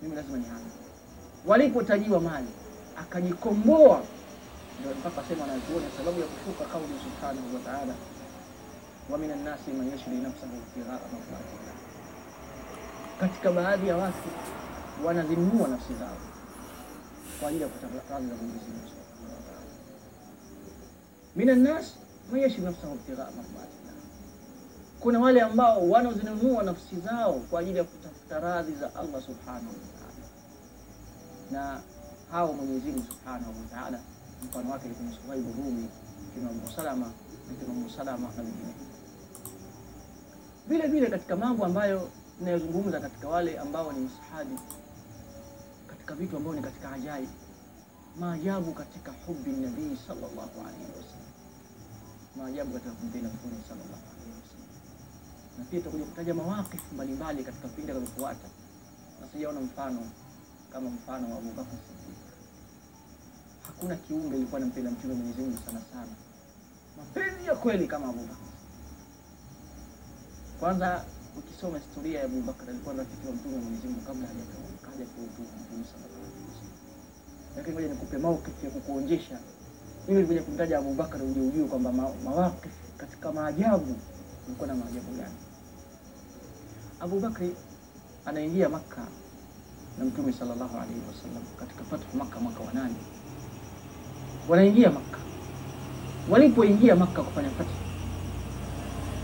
mimi 0.02 0.16
lazima 0.16 0.38
nihame 0.38 0.70
walipotajiwa 1.46 2.20
mali 2.20 2.48
akajikomboa, 2.96 4.02
ndio 4.80 4.94
mpaka 4.94 5.28
sema 5.28 5.44
anazuoni 5.44 5.86
sababu 5.96 6.20
ya 6.20 6.26
kushuka 6.26 6.64
kauli 6.64 6.94
subhanahu 7.04 7.54
wa 7.54 7.60
ta'ala, 7.60 7.94
wa 9.10 9.18
minan 9.18 9.42
nasi 9.44 9.70
man 9.70 9.88
yashri 9.90 10.16
nafsahu 10.16 10.56
ibtighaa 10.56 10.92
mardhatillah. 11.12 11.76
Katika 13.20 13.52
baadhi 13.52 13.88
ya 13.88 13.96
watu 13.96 14.28
wanazinunua 15.04 15.68
nafsi 15.68 15.94
zao 15.94 16.16
kwa 17.40 17.48
ajili 17.48 17.62
ya 17.62 17.68
kutafuta 17.68 18.14
radhi 18.14 18.28
za 18.28 18.34
Mwenyezi 18.34 18.70
Mungu. 18.70 18.99
Minan 21.36 21.62
nasi 21.62 21.94
man 22.32 22.40
yashri 22.40 22.62
nafsahu 22.62 22.94
ibtighaa 22.94 23.30
mardhatillah, 23.36 23.94
kuna 25.00 25.18
wale 25.20 25.40
ambao 25.40 25.90
wanazinunua 25.90 26.62
nafsi 26.62 27.00
zao 27.00 27.32
kwa 27.32 27.60
ajili 27.60 27.78
ya 27.78 27.84
kutafuta 27.84 28.40
radhi 28.40 28.72
za 28.74 28.94
Allah 28.94 29.22
subhanahu 29.22 29.66
wa 29.66 29.90
ta'ala. 29.98 30.26
Na 31.50 31.82
hao 32.30 32.52
Mwenyezi 32.52 32.90
Mungu 32.90 33.04
Subhanahu 33.12 33.50
wa 33.60 33.78
Ta'ala, 33.78 34.00
mfano 34.44 34.70
wake 34.70 34.88
ni 34.88 34.94
kwenye 34.94 35.12
Suhaib 35.16 35.44
Rumi, 35.56 35.88
kina 36.34 36.50
Umu 36.50 37.90
Salama 37.90 38.18
na. 38.18 38.44
Vile 40.68 40.86
vile 40.88 41.06
katika 41.06 41.36
mambo 41.36 41.64
ambayo 41.64 42.08
inayozungumza 42.40 43.00
katika 43.00 43.28
wale 43.28 43.58
ambao 43.58 43.92
ni 43.92 44.00
masahabi, 44.00 44.56
katika 45.86 46.14
vitu 46.14 46.36
ambao 46.36 46.54
ni 46.54 46.62
katika 46.62 46.92
ajai 46.92 47.28
maajabu 48.18 48.72
katika 48.72 49.12
hubi 49.26 49.50
nabii 49.50 49.96
sallallahu 50.06 50.60
alaihi 50.60 50.84
wasallam, 50.96 51.19
maajabu 52.40 52.72
katika 52.72 52.90
kumpenda 52.92 53.28
Mtume 53.28 53.54
sallallahu 53.68 54.02
alaihi 54.12 54.32
wasallam, 54.42 54.68
na 55.58 55.64
pia 55.64 55.78
tutakuja 55.80 56.04
kutaja 56.04 56.34
mawakifu 56.34 56.94
mbalimbali 56.94 57.44
katika 57.44 57.68
pindi 57.68 57.92
vinavyofuata, 57.92 58.48
na 59.20 59.28
sijaona 59.32 59.60
mfano 59.60 60.00
kama 60.72 60.90
mfano 60.90 61.30
wa 61.30 61.36
Abubakar 61.38 61.78
Siddiq. 61.86 62.18
Hakuna 63.66 63.96
kiumbe 63.96 64.36
ilikuwa 64.36 64.60
anampenda 64.60 64.90
mtume 64.90 65.14
Mwenyezi 65.14 65.40
Mungu 65.42 65.58
sana 65.66 65.80
sana, 65.92 66.12
mapenzi 66.98 67.46
ya 67.46 67.54
kweli 67.56 67.86
kama 67.86 68.08
Abubakar. 68.08 68.36
Kwanza 70.60 71.04
ukisoma 71.38 71.78
historia 71.78 72.18
ya 72.18 72.24
Abubakar, 72.24 72.70
alikuwa 72.70 72.94
rafiki 72.94 73.26
wa 73.26 73.32
mtume 73.32 73.56
Mwenyezi 73.56 73.86
Mungu 73.86 74.00
kabla 74.00 74.26
hajaja 74.28 74.44
kuutu 75.06 75.42
mtume 75.42 75.84
sallallahu 75.92 76.24
alaihi 76.26 76.46
wasallam. 76.48 76.70
Lakini 77.56 77.74
ngoja 77.74 77.88
nikupe 77.88 78.18
maukifu 78.18 78.64
ya 78.66 78.70
kukuonjesha 78.70 79.38
ili 80.08 80.16
nilikuja 80.16 80.42
kumtaja 80.42 80.78
Abubakar 80.78 81.22
uje 81.22 81.40
ujue 81.40 81.64
kwamba 81.68 81.92
mawaki 82.24 82.68
katika 82.96 83.32
maajabu 83.32 83.96
ulikuwa 84.46 84.68
na 84.68 84.74
maajabu 84.74 85.12
gani. 85.16 85.34
Abubakar 87.00 87.46
anaingia 88.26 88.68
Makka 88.68 89.00
na 89.98 90.04
Mtume 90.04 90.32
sallallahu 90.32 90.76
alaihi 90.76 91.00
wasallam 91.08 91.42
katika 91.60 91.84
fathu 91.84 92.16
Makka 92.18 92.40
mwaka 92.40 92.60
wa 92.60 92.72
nane, 92.72 92.94
wanaingia 94.48 94.90
Makka. 94.90 95.18
Walipoingia 96.30 96.96
Makka 96.96 97.22
kufanya 97.22 97.50
fathu, 97.50 97.74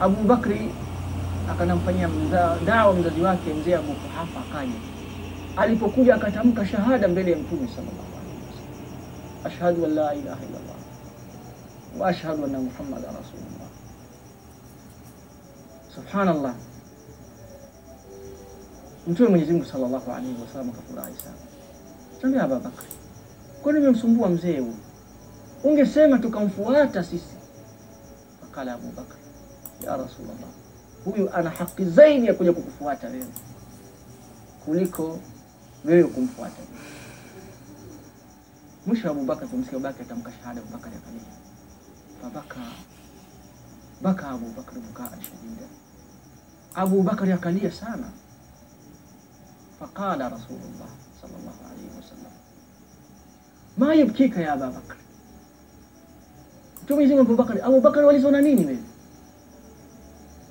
Abubakri 0.00 0.70
akanamfanyia 1.50 2.08
dawa 2.66 2.94
mzazi 2.94 3.20
wake 3.20 3.54
mzee 3.54 3.74
Abu 3.74 3.92
Kuhafa, 3.92 4.40
akaja. 4.40 4.72
Alipokuja 5.56 6.14
akatamka 6.14 6.66
shahada 6.66 7.08
mbele 7.08 7.30
ya 7.30 7.38
Mtume 7.38 7.68
sallallahu 7.68 8.15
ashhadu 9.46 9.84
an 9.84 9.94
la 9.94 10.14
ilaha 10.14 10.44
illa 10.44 10.58
Allah 10.58 10.76
wa 11.98 12.08
ashhadu 12.08 12.44
anna 12.44 12.58
Muhammadan 12.58 13.14
rasulullah. 13.14 13.68
Subhanallah. 15.94 16.54
Mtume 19.06 19.28
Mwenyezi 19.28 19.52
Mungu 19.52 19.64
sallallahu 19.64 20.12
alaihi 20.12 20.36
wasallam 20.42 20.70
akafurahi 20.70 21.14
sana. 21.16 21.36
Tambia 22.22 22.42
Abubakari, 22.42 22.88
kwani 23.62 23.78
umemsumbua 23.78 24.28
mzee 24.28 24.58
huyu? 24.58 24.74
Ungesema 25.64 26.18
tukamfuata 26.18 27.04
sisi. 27.04 27.36
Fakala 28.40 28.72
Abu 28.74 28.86
Bakr, 28.92 29.16
ya 29.84 29.96
Rasulullah, 29.96 30.50
huyu 31.04 31.30
ana 31.34 31.50
haki 31.50 31.84
zaidi 31.84 32.26
ya 32.26 32.34
kuja 32.34 32.52
kukufuata 32.52 33.06
wewe 33.08 33.26
kuliko 34.64 35.18
wewe 35.84 36.04
kumfuata. 36.04 36.62
Mwisho 38.86 39.10
Abu 39.10 39.24
Bakr 39.24 39.46
kumsikia 39.46 39.78
Bakr 39.78 40.02
atamka 40.02 40.32
shahada, 40.32 40.60
Abu 40.60 40.70
Bakr 40.72 40.88
akalia. 40.88 41.32
Fabaka 42.22 42.60
baka 44.02 44.28
Abu 44.30 44.46
Bakr 44.56 44.74
bukaa 44.78 45.10
shadida, 45.10 45.66
Abu 46.74 47.02
Bakari 47.02 47.32
akalia 47.32 47.70
sana. 47.72 48.10
Faqala 49.80 50.28
Rasulullah 50.28 50.88
sallallahu 51.20 51.60
alayhi 51.68 51.90
wasallam 51.96 52.32
ma 53.76 53.94
yabkika 53.94 54.40
ya 54.40 54.52
Aba 54.52 54.70
Bakr, 54.70 54.96
Mtume 56.82 56.94
Mwenyezi 56.96 57.14
Mungu 57.14 57.32
Abu 57.32 57.36
Bakari, 57.36 57.60
Abu 57.60 57.80
Bakari 57.80 58.06
walizona 58.06 58.40
nini 58.40 58.64
wewe? 58.66 58.84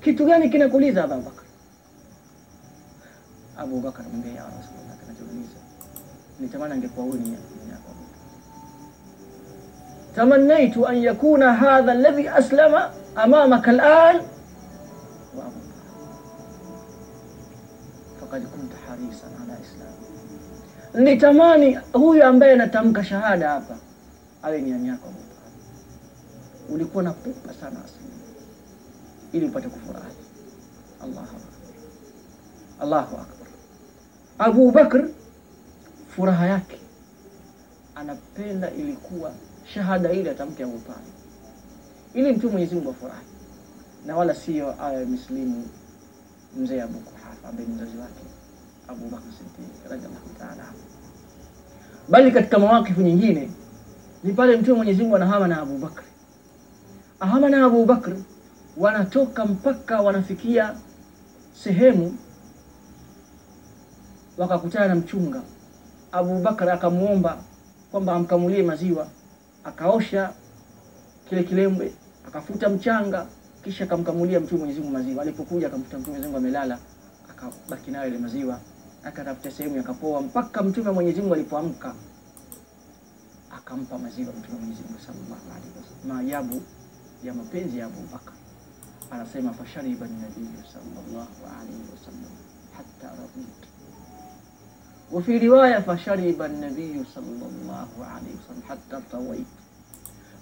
Kitu 0.00 0.26
gani 0.26 0.50
kinakuuliza 0.50 1.04
Abu 1.04 1.22
Bakari? 1.22 1.48
Abu 3.56 3.80
Bakari 3.80 4.08
mwambia 4.08 4.32
ya 4.32 4.44
Rasulullah, 4.44 4.96
kinachouliza 5.00 5.58
nitamani 6.40 6.74
angekuwa 6.74 7.06
huyu 7.06 7.36
تمنيت 10.16 10.78
أن 10.78 10.96
يكون 10.96 11.42
هذا 11.42 11.92
الذي 11.92 12.30
أسلم 12.30 12.90
أمامك 13.18 13.68
الآن. 13.68 14.20
فقد 18.20 18.40
كنت 18.40 18.72
حريصا 18.88 19.26
على 19.40 19.58
إسلامه 19.64 21.10
لتماني 21.10 21.80
هو 21.96 22.14
يمبين 22.14 22.70
تمك 22.70 23.00
شهادة 23.00 23.56
أبا. 23.56 23.76
أليني 24.44 24.74
أن 24.74 24.86
يكون 24.86 25.14
ولكونا 26.70 27.10
بطبا 27.10 27.52
سنة 27.60 27.84
أسلم 27.84 28.10
إلي 29.34 29.46
بطبا 29.46 29.60
كفر 29.60 30.02
الله 31.04 31.22
أكبر. 31.22 31.40
الله 32.82 33.02
أكبر. 33.02 33.46
أبو 34.40 34.70
بكر 34.70 35.08
فرهاك 36.16 36.78
أنا 37.96 38.16
بطبا 38.36 38.68
إلي 38.68 38.96
كوة 39.10 39.32
shahada 39.74 40.12
ile 40.12 40.30
atamke 40.30 40.64
Abu 40.64 40.78
Talib 40.78 41.14
ili 42.14 42.32
mtu 42.32 42.50
Mwenyezi 42.50 42.74
Mungu 42.74 42.90
afurahi, 42.90 43.26
na 44.06 44.16
wala 44.16 44.34
sio 44.34 44.82
awe 44.82 45.04
mislimu 45.04 45.64
mzee 46.56 46.82
Abu 46.82 46.98
Kuhafa 46.98 47.48
ambaye 47.48 47.68
ni 47.68 47.74
mzazi 47.74 47.98
wake 47.98 48.22
Abu 48.88 49.08
Bakr 49.08 49.22
Siddiq 49.38 49.90
radhiallahu 49.90 50.28
ta'ala, 50.38 50.64
bali 52.08 52.30
katika 52.32 52.58
mawakifu 52.58 53.00
nyingine 53.00 53.50
ni 54.24 54.32
pale 54.32 54.56
mtume 54.56 54.76
Mwenyezi 54.76 55.02
Mungu 55.02 55.16
anahama 55.16 55.48
na 55.48 55.60
Abu 55.62 55.78
Bakr, 55.78 56.02
ahama 57.20 57.48
na 57.48 57.64
Abu 57.64 57.84
Bakr, 57.84 58.16
wanatoka 58.76 59.44
mpaka 59.44 60.00
wanafikia 60.00 60.74
sehemu 61.64 62.16
wakakutana 64.38 64.88
na 64.88 64.94
mchunga. 64.94 65.42
Abu 66.12 66.38
Bakr 66.38 66.70
akamwomba 66.70 67.38
kwamba 67.90 68.12
amkamulie 68.14 68.62
maziwa, 68.62 69.08
akaosha 69.66 70.32
kile 71.28 71.42
kilembe, 71.44 71.92
akafuta 72.28 72.68
mchanga, 72.68 73.26
kisha 73.64 73.84
akamkamulia 73.84 74.40
mtume 74.40 74.58
Mwenyezi 74.58 74.80
Mungu 74.80 74.92
maziwa. 74.92 75.22
Alipokuja 75.22 75.66
akamkuta 75.66 75.98
mtume 75.98 76.06
Mwenyezi 76.16 76.26
Mungu 76.32 76.38
amelala, 76.38 76.78
akabaki 77.30 77.90
nayo 77.90 78.08
ile 78.08 78.18
maziwa, 78.18 78.60
akatafuta 79.04 79.50
sehemu 79.50 79.76
yakapoa, 79.76 80.20
mpaka 80.22 80.62
mtume 80.62 80.90
Mwenyezi 80.90 81.20
Mungu 81.20 81.34
alipoamka 81.34 81.94
akampa 83.56 83.98
maziwa 83.98 84.32
mtume 84.32 84.58
Mwenyezi 84.58 84.82
Mungu 84.82 84.98
sallallahu 85.06 85.50
alaihi 85.50 85.72
wasallam. 85.78 86.16
Maajabu 86.16 86.62
ya 87.24 87.34
mapenzi 87.34 87.78
ya 87.78 87.86
Abu 87.86 88.00
Bakr, 88.12 88.32
anasema 89.10 89.52
fashariba 89.52 90.06
nabii 90.06 90.48
sallallahu 90.72 91.40
alaihi 91.60 91.82
wasallam 91.92 92.32
hatta 92.76 93.08
radit 93.08 93.65
wa 95.12 95.22
fi 95.22 95.38
riwaya 95.38 95.82
fashariba 95.82 96.48
nabiyu 96.48 97.06
sallallahu 97.14 98.02
alaihi 98.04 98.36
wasallam 98.38 98.62
hatta 98.68 99.00
tawait, 99.10 99.46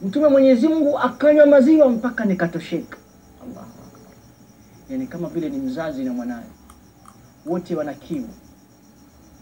mtume 0.03 0.29
Mwenyezi 0.29 0.69
Mungu 0.69 0.99
akanywa 0.99 1.47
maziwa 1.47 1.89
mpaka 1.89 2.25
nikatosheka. 2.25 2.97
Allahu 3.43 3.61
akbar, 3.61 4.13
yani 4.91 5.07
kama 5.07 5.29
vile 5.29 5.51
ni 5.51 5.59
mzazi 5.59 6.05
na 6.05 6.13
mwanaye 6.13 6.47
wote 7.47 7.75
wana 7.77 7.95
kiu 7.95 8.29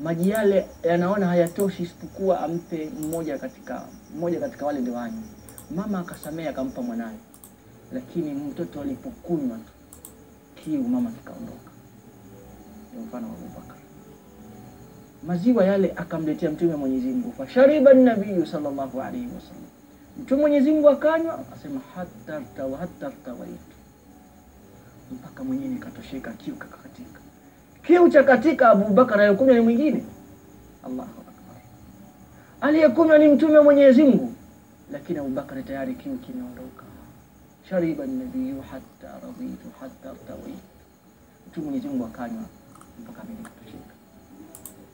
maji 0.02 0.30
yale 0.30 0.66
yanaona 0.82 1.26
hayatoshi 1.26 1.82
isipokuwa 1.82 2.40
ampe 2.40 2.90
mmoja 3.00 3.38
katika 3.38 3.82
mmoja 4.16 4.40
katika 4.40 4.66
wale 4.66 4.80
ndio 4.80 4.94
wanywe. 4.94 5.22
Mama 5.76 5.98
akasamea 5.98 6.50
akampa 6.50 6.82
mwanaye, 6.82 7.16
lakini 7.92 8.30
mtoto 8.34 8.80
alipokunywa 8.80 9.58
kiu 10.64 10.82
mama 10.82 11.10
kikaondoka. 11.10 11.70
Ndio 12.92 13.04
mfano 13.06 13.26
wa 13.28 13.34
Abubakar, 13.34 13.76
maziwa 15.26 15.64
yale 15.64 15.92
akamletea 15.96 16.50
mtume 16.50 16.76
Mwenyezi 16.76 17.06
Mungu, 17.08 17.32
fashariba 17.32 17.92
nabiyu 17.94 18.46
sallallahu 18.46 19.00
alaihi 19.02 19.26
wasallam, 19.26 19.64
mtume 20.22 20.40
Mwenyezi 20.40 20.70
Mungu 20.72 20.88
akanywa, 20.88 21.44
asema 21.56 21.80
hatta 21.94 22.40
tawa 22.56 22.78
hatta 22.78 23.10
tawaitu, 23.24 23.76
mpaka 25.12 25.44
mwenyewe 25.44 25.68
nikatosheka, 25.70 26.32
kiu 26.32 26.56
kakakatika 26.56 27.20
kiu 27.86 28.08
cha 28.08 28.22
katika 28.24 28.70
Abubakar 28.70 29.20
aliyekunywa 29.20 29.54
ni 29.54 29.60
mwingine. 29.60 30.04
Allahu 30.84 31.02
akbar, 31.20 31.56
aliyekunywa 32.60 33.18
ni 33.18 33.28
mtume 33.28 33.60
Mwenyezi 33.60 34.02
Mungu, 34.04 34.32
lakini 34.92 35.18
Abubakar 35.18 35.64
tayari 35.64 35.94
kiu 35.94 36.18
kimeondoka. 36.18 36.84
Shariba 37.68 38.06
nabiyu 38.06 38.60
hatta 38.60 39.08
raditu 39.26 39.66
hatta 39.80 40.10
tawaitu, 40.28 40.58
mtume 41.48 41.64
Mwenyezi 41.66 41.88
Mungu 41.88 42.04
akanywa 42.04 42.42
mpaka 43.02 43.24
mimi. 43.24 43.46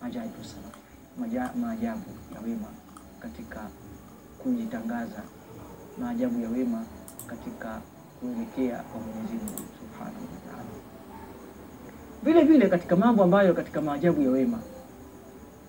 Ajabu 0.02 0.44
sana, 0.44 1.50
maajabu 1.60 2.04
ya 2.34 2.40
wema 2.40 2.68
katika 3.20 3.60
kujitangaza, 4.42 5.22
maajabu 6.00 6.40
ya 6.40 6.48
wema 6.48 6.84
katika 7.26 7.80
kuelekea 8.20 8.78
kwa 8.82 9.00
Mwenyezi 9.00 9.34
Mungu 9.34 9.58
subhanahu 9.80 10.24
wa 10.34 10.52
ta'ala. 10.52 10.68
Vile 12.22 12.44
vile 12.44 12.68
katika 12.68 12.96
mambo 12.96 13.22
ambayo 13.24 13.54
katika 13.54 13.80
maajabu 13.80 14.22
ya 14.22 14.30
wema 14.30 14.58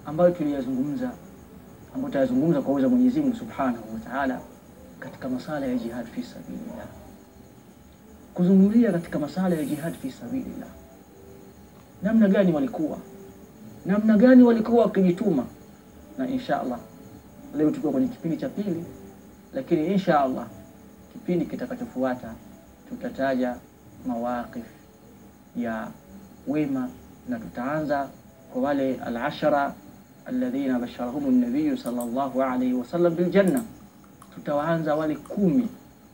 ambayo 0.05 0.31
tuliyazungumza 0.31 1.11
ambayo 1.95 2.07
tutayazungumza 2.07 2.61
kwa 2.61 2.71
uwezo 2.71 2.89
Mwenyezi 2.89 3.19
Mungu 3.21 3.35
Subhanahu 3.35 3.93
wa 3.93 3.99
Ta'ala, 3.99 4.41
katika 4.99 5.29
masala 5.29 5.65
ya 5.65 5.75
jihad 5.75 6.05
fi 6.05 6.23
sabilillah, 6.23 6.85
kuzungumzia 8.33 8.91
katika 8.91 9.19
masala 9.19 9.55
ya 9.55 9.65
jihad 9.65 9.93
fi 9.95 10.11
sabilillah, 10.11 10.69
namna 12.03 12.27
gani 12.27 12.53
walikuwa 12.53 12.97
namna 13.85 14.17
gani 14.17 14.43
walikuwa 14.43 14.83
wakijituma, 14.83 15.45
na 16.17 16.27
insha 16.29 16.61
Allah 16.61 16.79
leo 17.57 17.71
tukiwa 17.71 17.91
kwenye 17.91 18.07
kipindi 18.07 18.37
cha 18.37 18.49
pili, 18.49 18.85
lakini 19.53 19.87
insha 19.87 20.19
Allah 20.21 20.47
kipindi 21.13 21.45
kitakachofuata 21.45 22.33
tutataja 22.89 23.55
mawaqif 24.07 24.65
ya 25.55 25.87
wema 26.47 26.89
na 27.29 27.39
tutaanza 27.39 28.09
kwa 28.53 28.61
wale 28.61 28.95
alashara 29.05 29.73
alladhina 30.25 30.79
basharahumu 30.79 31.31
nabiyu 31.31 31.77
sallallahu 31.77 32.43
alayhi 32.43 32.73
wasallam 32.73 33.15
biljanna. 33.15 33.63
Tutawaanza 34.35 34.95
wale 34.95 35.15
kumi 35.15 35.67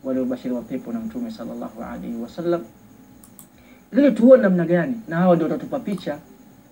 waliobashiriwa 0.03 0.61
pepo 0.61 0.91
na 0.93 0.99
mtume 0.99 1.31
sallallahu 1.31 1.83
alayhi 1.83 2.15
wasallam, 2.21 2.63
ili 3.93 4.11
tuone 4.11 4.41
namna 4.43 4.65
gani, 4.65 5.01
na 5.07 5.15
hawa 5.15 5.35
ndio 5.35 5.47
watatupa 5.47 5.79
picha, 5.79 6.19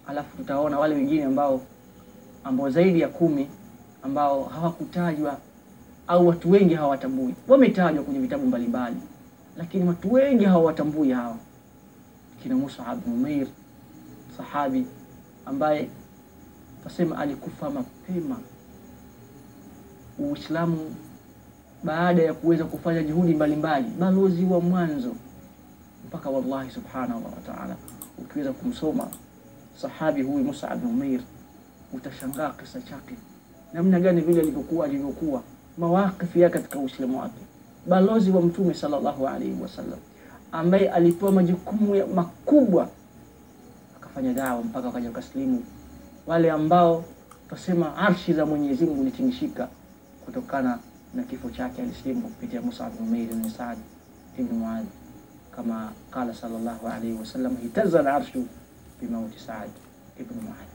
alafu 0.07 0.37
tutaona 0.37 0.79
wale 0.79 0.95
wengine 0.95 1.23
ambao 1.23 1.61
ambao 2.43 2.69
zaidi 2.69 3.01
ya 3.01 3.07
kumi 3.07 3.47
ambao 4.03 4.43
hawakutajwa 4.43 5.37
au 6.07 6.27
watu 6.27 6.51
wengi 6.51 6.73
hawatambui. 6.73 7.35
Wametajwa 7.47 8.03
kwenye 8.03 8.19
vitabu 8.19 8.45
mbalimbali, 8.47 8.95
lakini 9.57 9.87
watu 9.87 10.13
wengi 10.13 10.45
hawatambui 10.45 11.11
hawa 11.11 11.37
kina 12.43 12.55
Mus'ab 12.55 13.03
bin 13.05 13.13
Umair 13.13 13.47
sahabi 14.37 14.85
ambaye 15.45 15.89
tasema 16.83 17.17
alikufa 17.17 17.69
mapema 17.69 18.37
Uislamu 20.19 20.95
baada 21.83 22.21
ya 22.23 22.33
kuweza 22.33 22.65
kufanya 22.65 23.03
juhudi 23.03 23.33
mbalimbali, 23.33 23.87
balozi 23.99 24.45
wa 24.45 24.61
mwanzo 24.61 25.15
mpaka, 26.07 26.29
wallahi 26.29 26.71
subhanahu 26.71 27.25
wa 27.25 27.53
ta'ala, 27.53 27.75
ukiweza 28.17 28.53
kumsoma 28.53 29.07
sahabi 29.81 30.21
huyu 30.21 30.43
Mus'ab 30.43 30.79
bin 30.79 30.89
Umair 30.89 31.19
utashangaa 31.93 32.49
kisa 32.49 32.81
chake. 32.81 33.15
Namna 33.73 33.99
gani 33.99 34.21
vile 34.21 34.41
alivyokuwa 34.41 34.85
alivyokuwa. 34.85 35.41
Mawakifu 35.77 36.39
yake 36.39 36.53
katika 36.53 36.79
Uislamu 36.79 37.19
wake, 37.19 37.39
balozi 37.87 38.31
wa 38.31 38.41
mtume 38.41 38.73
sallallahu 38.73 39.27
alaihi 39.27 39.61
wasallam 39.61 39.99
ambaye 40.51 40.89
alipewa 40.91 41.31
majukumu 41.31 42.07
makubwa 42.07 42.89
akafanya 43.97 44.33
dawa 44.33 44.63
mpaka 44.63 44.87
wakaja 44.87 45.07
wakasilimu 45.07 45.63
wale 46.27 46.51
ambao 46.51 47.03
tutasema 47.49 47.97
arshi 47.97 48.33
za 48.33 48.45
Mwenyezi 48.45 48.85
Mungu 48.85 49.03
litingishika 49.03 49.67
kutokana 50.25 50.79
na 51.13 51.23
kifo 51.23 51.49
chake. 51.49 51.81
Alisilimu 51.81 52.21
kupitia 52.21 52.61
Mus'ab 52.61 52.93
bin 52.97 53.07
Umair 53.07 53.27
bin 53.27 53.49
Sa'd 53.49 53.77
ibn 54.39 54.55
Muadh, 54.55 54.85
kama 55.55 55.91
qala 56.11 56.33
sallallahu 56.33 56.87
alaihi 56.87 57.13
wasallam, 57.13 57.55
hitazza 57.61 57.99
al-arshu 57.99 58.45
bi 59.03 59.11
mauti 59.11 59.39
Sa'd 59.39 59.69
ibn 60.19 60.33
Muadh. 60.39 60.71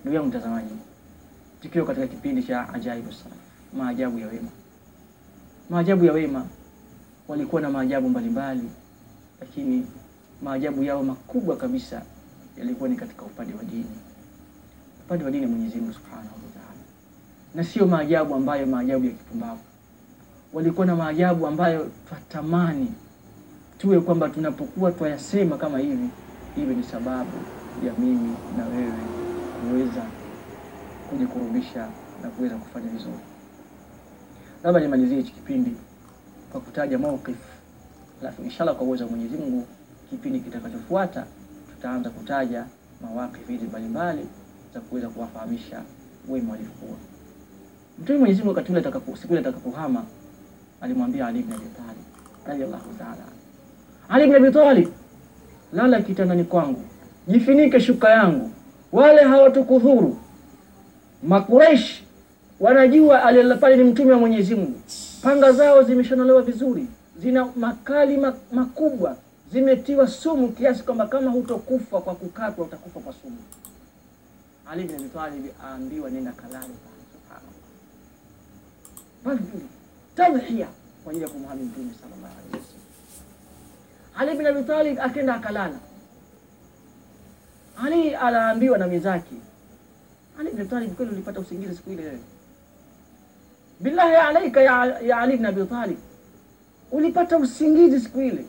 Ndugu 0.00 0.14
yangu 0.16 0.28
mtazamaji, 0.28 0.74
tukiwa 1.62 1.86
katika 1.86 2.06
kipindi 2.06 2.42
cha 2.42 2.74
ajaibu 2.74 3.12
sana, 3.12 3.34
maajabu 3.72 4.18
ya 4.18 4.26
wema, 4.26 4.48
maajabu 5.70 6.04
ya 6.04 6.12
wema 6.12 6.46
walikuwa 7.28 7.60
na 7.62 7.70
maajabu 7.70 8.08
mbalimbali, 8.08 8.70
lakini 9.40 9.86
maajabu 10.42 10.82
yao 10.84 11.02
makubwa 11.04 11.56
kabisa 11.56 12.02
yalikuwa 12.58 12.88
ni 12.88 12.96
katika 12.96 13.22
upande 13.22 13.54
wa 13.54 13.64
dini, 13.64 13.98
upande 15.06 15.24
wa 15.24 15.30
dini 15.30 15.42
ya 15.42 15.48
Mwenyezi 15.50 15.76
Mungu 15.80 15.92
Subhanahu 15.92 16.26
wa 16.46 16.52
Ta'ala, 16.54 16.80
na 17.54 17.64
sio 17.64 17.86
maajabu 17.86 18.34
ambayo 18.34 18.66
maajabu 18.66 19.04
ya 19.04 19.10
kipumbavu. 19.12 19.60
Walikuwa 20.52 20.86
na 20.86 20.96
maajabu 20.96 21.46
ambayo 21.46 21.90
twatamani 22.08 22.92
tuwe 23.78 24.00
kwamba 24.00 24.28
tunapokuwa 24.28 24.92
twayasema 24.92 25.56
kama 25.56 25.78
hivi, 25.78 26.08
iwe 26.62 26.74
ni 26.74 26.82
sababu 26.82 27.30
ya 27.86 27.92
mimi 27.98 28.36
na 28.56 28.66
wewe 28.66 28.92
kuweza 29.60 30.02
kujikurubisha 31.10 31.88
na 32.22 32.28
kuweza 32.30 32.56
kufanya 32.56 32.88
vizuri. 32.90 33.18
Labda 34.64 34.80
nimalizie 34.80 35.16
hichi 35.16 35.32
kipindi 35.32 35.72
kwa 36.52 36.60
kutaja 36.60 36.98
mawqif, 36.98 37.36
alafu 38.22 38.42
inshallah 38.42 38.74
kwa 38.76 38.86
uwezo 38.86 39.04
wa 39.04 39.10
Mwenyezi 39.10 39.36
Mungu 39.36 39.66
kipindi 40.10 40.40
kitakachofuata 40.40 41.26
tutaanza 41.70 42.10
kutaja 42.10 42.64
mawaqifi 43.02 43.52
hizi 43.52 43.64
mbalimbali 43.64 44.26
za 44.74 44.80
kuweza 44.80 45.08
kuwafahamisha 45.08 45.82
wema 46.28 46.52
walivyokuwa. 46.52 46.96
Mtume 47.98 48.18
Mwenyezi 48.18 48.38
Mungu 48.42 48.48
wakati 48.54 48.70
ule 48.72 48.80
atakapo 48.80 49.16
siku 49.16 49.32
ile 49.32 49.40
atakapohama 49.40 50.04
alimwambia 50.80 51.26
Ali 51.26 51.40
ibn 51.40 51.52
Abi 51.52 51.62
Talib 51.76 52.04
radiyallahu 52.46 52.92
ta'ala, 52.98 53.24
Ali 54.08 54.24
ibn 54.24 54.34
Abi 54.34 54.50
Talib, 54.52 54.88
lala 55.72 56.02
kitandani 56.02 56.44
kwangu, 56.44 56.82
jifinike 57.28 57.80
shuka 57.80 58.10
yangu, 58.10 58.50
wale 58.92 59.22
hawatukudhuru. 59.22 60.16
Makureish 61.22 62.02
wanajua 62.60 63.22
aliyelala 63.24 63.76
ni 63.76 63.84
mtume 63.84 64.12
wa 64.12 64.18
Mwenyezi 64.18 64.54
Mungu, 64.54 64.80
panga 65.22 65.52
zao 65.52 65.82
zimeshanolewa 65.82 66.42
vizuri, 66.42 66.86
zina 67.18 67.48
makali 67.56 68.16
makubwa. 68.52 69.16
Zimetiwa 69.52 70.08
sumu 70.08 70.48
kiasi 70.52 70.82
kwamba 70.82 71.06
kama 71.06 71.30
hutokufa 71.30 72.00
kwa 72.00 72.14
kukatwa 72.14 72.64
utakufa 72.64 73.00
kwa 73.00 73.12
sumu. 73.12 73.36
Ali 74.70 74.84
bin 74.84 74.96
Abi 74.96 75.08
Talib 75.08 75.44
aambiwa 75.64 76.10
nenda 76.10 76.32
kalale. 76.32 76.74
Subhanallah, 79.24 79.42
tadhhiya 80.16 80.68
kwa 81.04 81.10
ajili 81.10 81.24
ya 81.24 81.30
kumhami 81.30 81.62
mtume 81.64 81.90
sallallahu 82.00 82.34
alaihi. 82.38 82.47
Ali 84.18 84.38
bin 84.38 84.46
Abi 84.46 84.64
Talib 84.66 84.98
akenda 85.00 85.34
akalala. 85.34 85.78
Ali 87.84 88.14
anaambiwa 88.14 88.78
na 88.78 88.86
mizaki, 88.86 89.34
Ali 90.38 90.50
bin 90.50 90.60
Abi 90.60 90.68
Talib, 90.70 90.94
kweli 90.96 91.12
ulipata 91.12 91.40
usingizi 91.40 91.76
siku 91.76 91.90
ile 91.92 92.02
wewe? 92.02 92.20
Billahi 93.80 94.14
alaika 94.14 94.60
ya, 94.62 95.00
ya 95.00 95.18
Ali 95.18 95.36
bin 95.36 95.46
Abi 95.46 95.64
Talib, 95.64 95.98
ulipata 96.92 97.38
usingizi 97.38 98.00
siku 98.00 98.20
ile? 98.20 98.44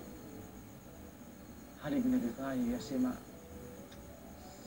Ali 1.85 2.01
bin 2.01 2.13
Abi 2.15 2.27
Talib 2.37 2.71
yasema, 2.73 3.13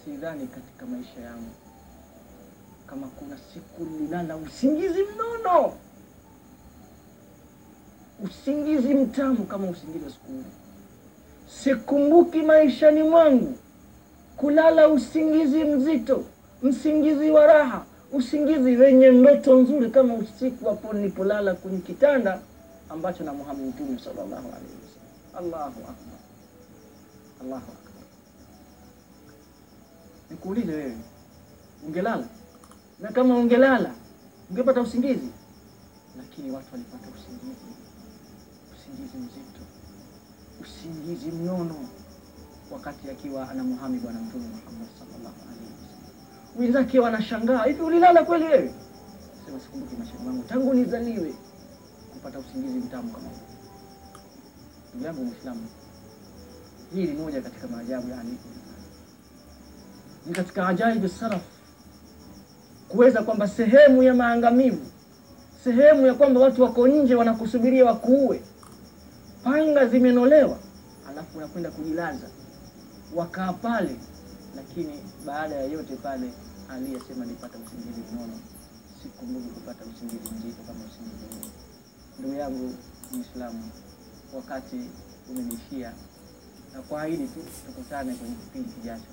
sidhani 0.05 0.47
katika 0.47 0.87
maisha 0.87 1.21
yangu 1.21 1.51
kama 2.87 3.07
kuna 3.07 3.37
siku 3.55 3.85
nilala 3.85 4.37
usingizi 4.37 5.03
mnono, 5.03 5.73
usingizi 8.25 8.95
mtamu 8.95 9.45
kama 9.47 9.67
usingizi 9.71 10.05
wa 10.05 10.11
siku 10.11 10.33
ile. 10.33 10.62
Sikumbuki 11.61 12.43
maishani 12.43 13.03
mwangu 13.03 13.59
kulala 14.37 14.89
usingizi 14.89 15.65
mzito, 15.65 16.25
msingizi 16.63 17.31
wa 17.31 17.47
raha, 17.47 17.85
usingizi 18.13 18.77
wenye 18.77 19.11
ndoto 19.11 19.59
nzuri 19.59 19.91
kama 19.91 20.15
usiku 20.15 20.65
hapo 20.69 20.93
nilipolala 20.93 21.55
kwenye 21.55 21.79
kitanda 21.79 22.41
ambacho 22.89 23.25
na 23.25 23.33
Muhammad 23.33 23.67
Mtume 23.67 23.99
sallallahu 23.99 24.49
alaihi 24.49 24.77
wasallam. 24.83 25.55
Allahu 25.55 25.81
akbar. 25.81 25.95
Allahu 27.43 27.57
akbar. 27.73 28.03
Nikuulize 30.31 30.73
wewe, 30.75 30.97
ungelala? 31.87 32.25
Na 33.01 33.09
kama 33.13 33.37
ungelala 33.39 33.91
ungepata 34.51 34.81
usingizi? 34.81 35.29
Lakini 36.17 36.51
watu 36.51 36.67
walipata 36.73 37.07
usingizi, 37.09 37.67
usingizi 38.75 39.17
mzito, 39.17 39.52
usingizi 40.63 41.31
mnono, 41.31 41.75
wakati 42.71 43.11
akiwa 43.11 43.51
anamuhami 43.51 43.99
Bwana 43.99 44.19
Mtume 44.21 44.45
Muhammad 44.45 44.89
sallallahu 44.99 45.35
alaihi 45.43 45.73
wasallam. 45.73 46.59
Wenzake 46.59 47.01
wanashangaa, 47.01 47.65
hivi 47.65 47.83
ulilala 47.83 48.25
kweli 48.25 48.45
wewe? 48.45 48.75
Sema 49.47 49.61
sikumbuki 49.61 49.97
maishani 49.97 50.19
mwangu 50.25 50.43
tangu 50.43 50.75
nizaliwe 50.75 51.35
kupata 52.13 52.39
usingizi 52.39 52.79
mtamu 52.79 53.13
kama 53.13 53.29
huu. 53.29 53.37
Ndugu 54.91 55.05
yangu 55.07 55.25
Muislamu, 55.25 55.67
hii 56.95 57.05
ni 57.07 57.13
moja 57.13 57.41
katika 57.41 57.69
maajabu 57.69 58.09
ya 58.11 58.21
Ali, 58.21 58.39
ni 60.27 60.33
katika 60.35 60.69
ajaibu 60.69 61.09
salaf 61.09 61.43
kuweza 62.89 63.23
kwamba 63.23 63.49
sehemu 63.49 64.03
ya 64.03 64.15
maangamivu, 64.15 64.87
sehemu 65.65 66.07
ya 66.07 66.15
kwamba 66.15 66.41
watu 66.41 66.63
wako 66.63 66.89
nje 66.89 67.15
wanakusubiria 67.15 67.85
wakuue, 67.85 68.43
panga 69.45 69.87
zimenolewa, 69.87 70.59
alafu 71.09 71.39
unakwenda 71.39 71.71
kujilaza, 71.71 72.29
wakaa 73.15 73.53
pale. 73.53 73.97
Lakini 74.57 75.01
baada 75.27 75.55
ya 75.55 75.65
yote 75.65 75.97
pale, 75.97 76.33
aliyesema 76.71 77.25
nipata 77.25 77.59
usingizi 77.59 78.01
mnono, 78.13 78.39
sikumbuki 79.03 79.49
kupata 79.49 79.85
usingizi 79.85 80.35
mzito 80.35 80.63
kama 80.67 80.85
usingizi 80.85 81.25
huu. 81.25 81.51
Ndugu 82.19 82.35
yangu 82.35 82.75
Muislamu, 83.13 83.71
wakati 84.35 84.81
umenishia, 85.31 85.93
na 86.75 86.83
kuahidi 86.83 87.27
tu 87.29 87.41
tukutane 87.67 88.15
kwenye 88.15 88.35
kipindi 88.35 88.69
kijacho 88.71 89.13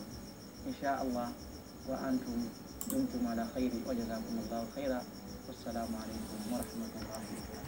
insha 0.68 1.00
Allah. 1.00 1.30
Wa 1.90 2.02
antum 2.08 2.50
dumtum 2.92 3.28
ala 3.28 3.46
khairi 3.46 3.82
wa 3.88 3.96
jazakumullahu 3.96 4.68
khaira. 4.76 5.02
Wassalamu 5.48 5.98
alaikum 5.98 6.54
warahmatullahi. 6.54 7.59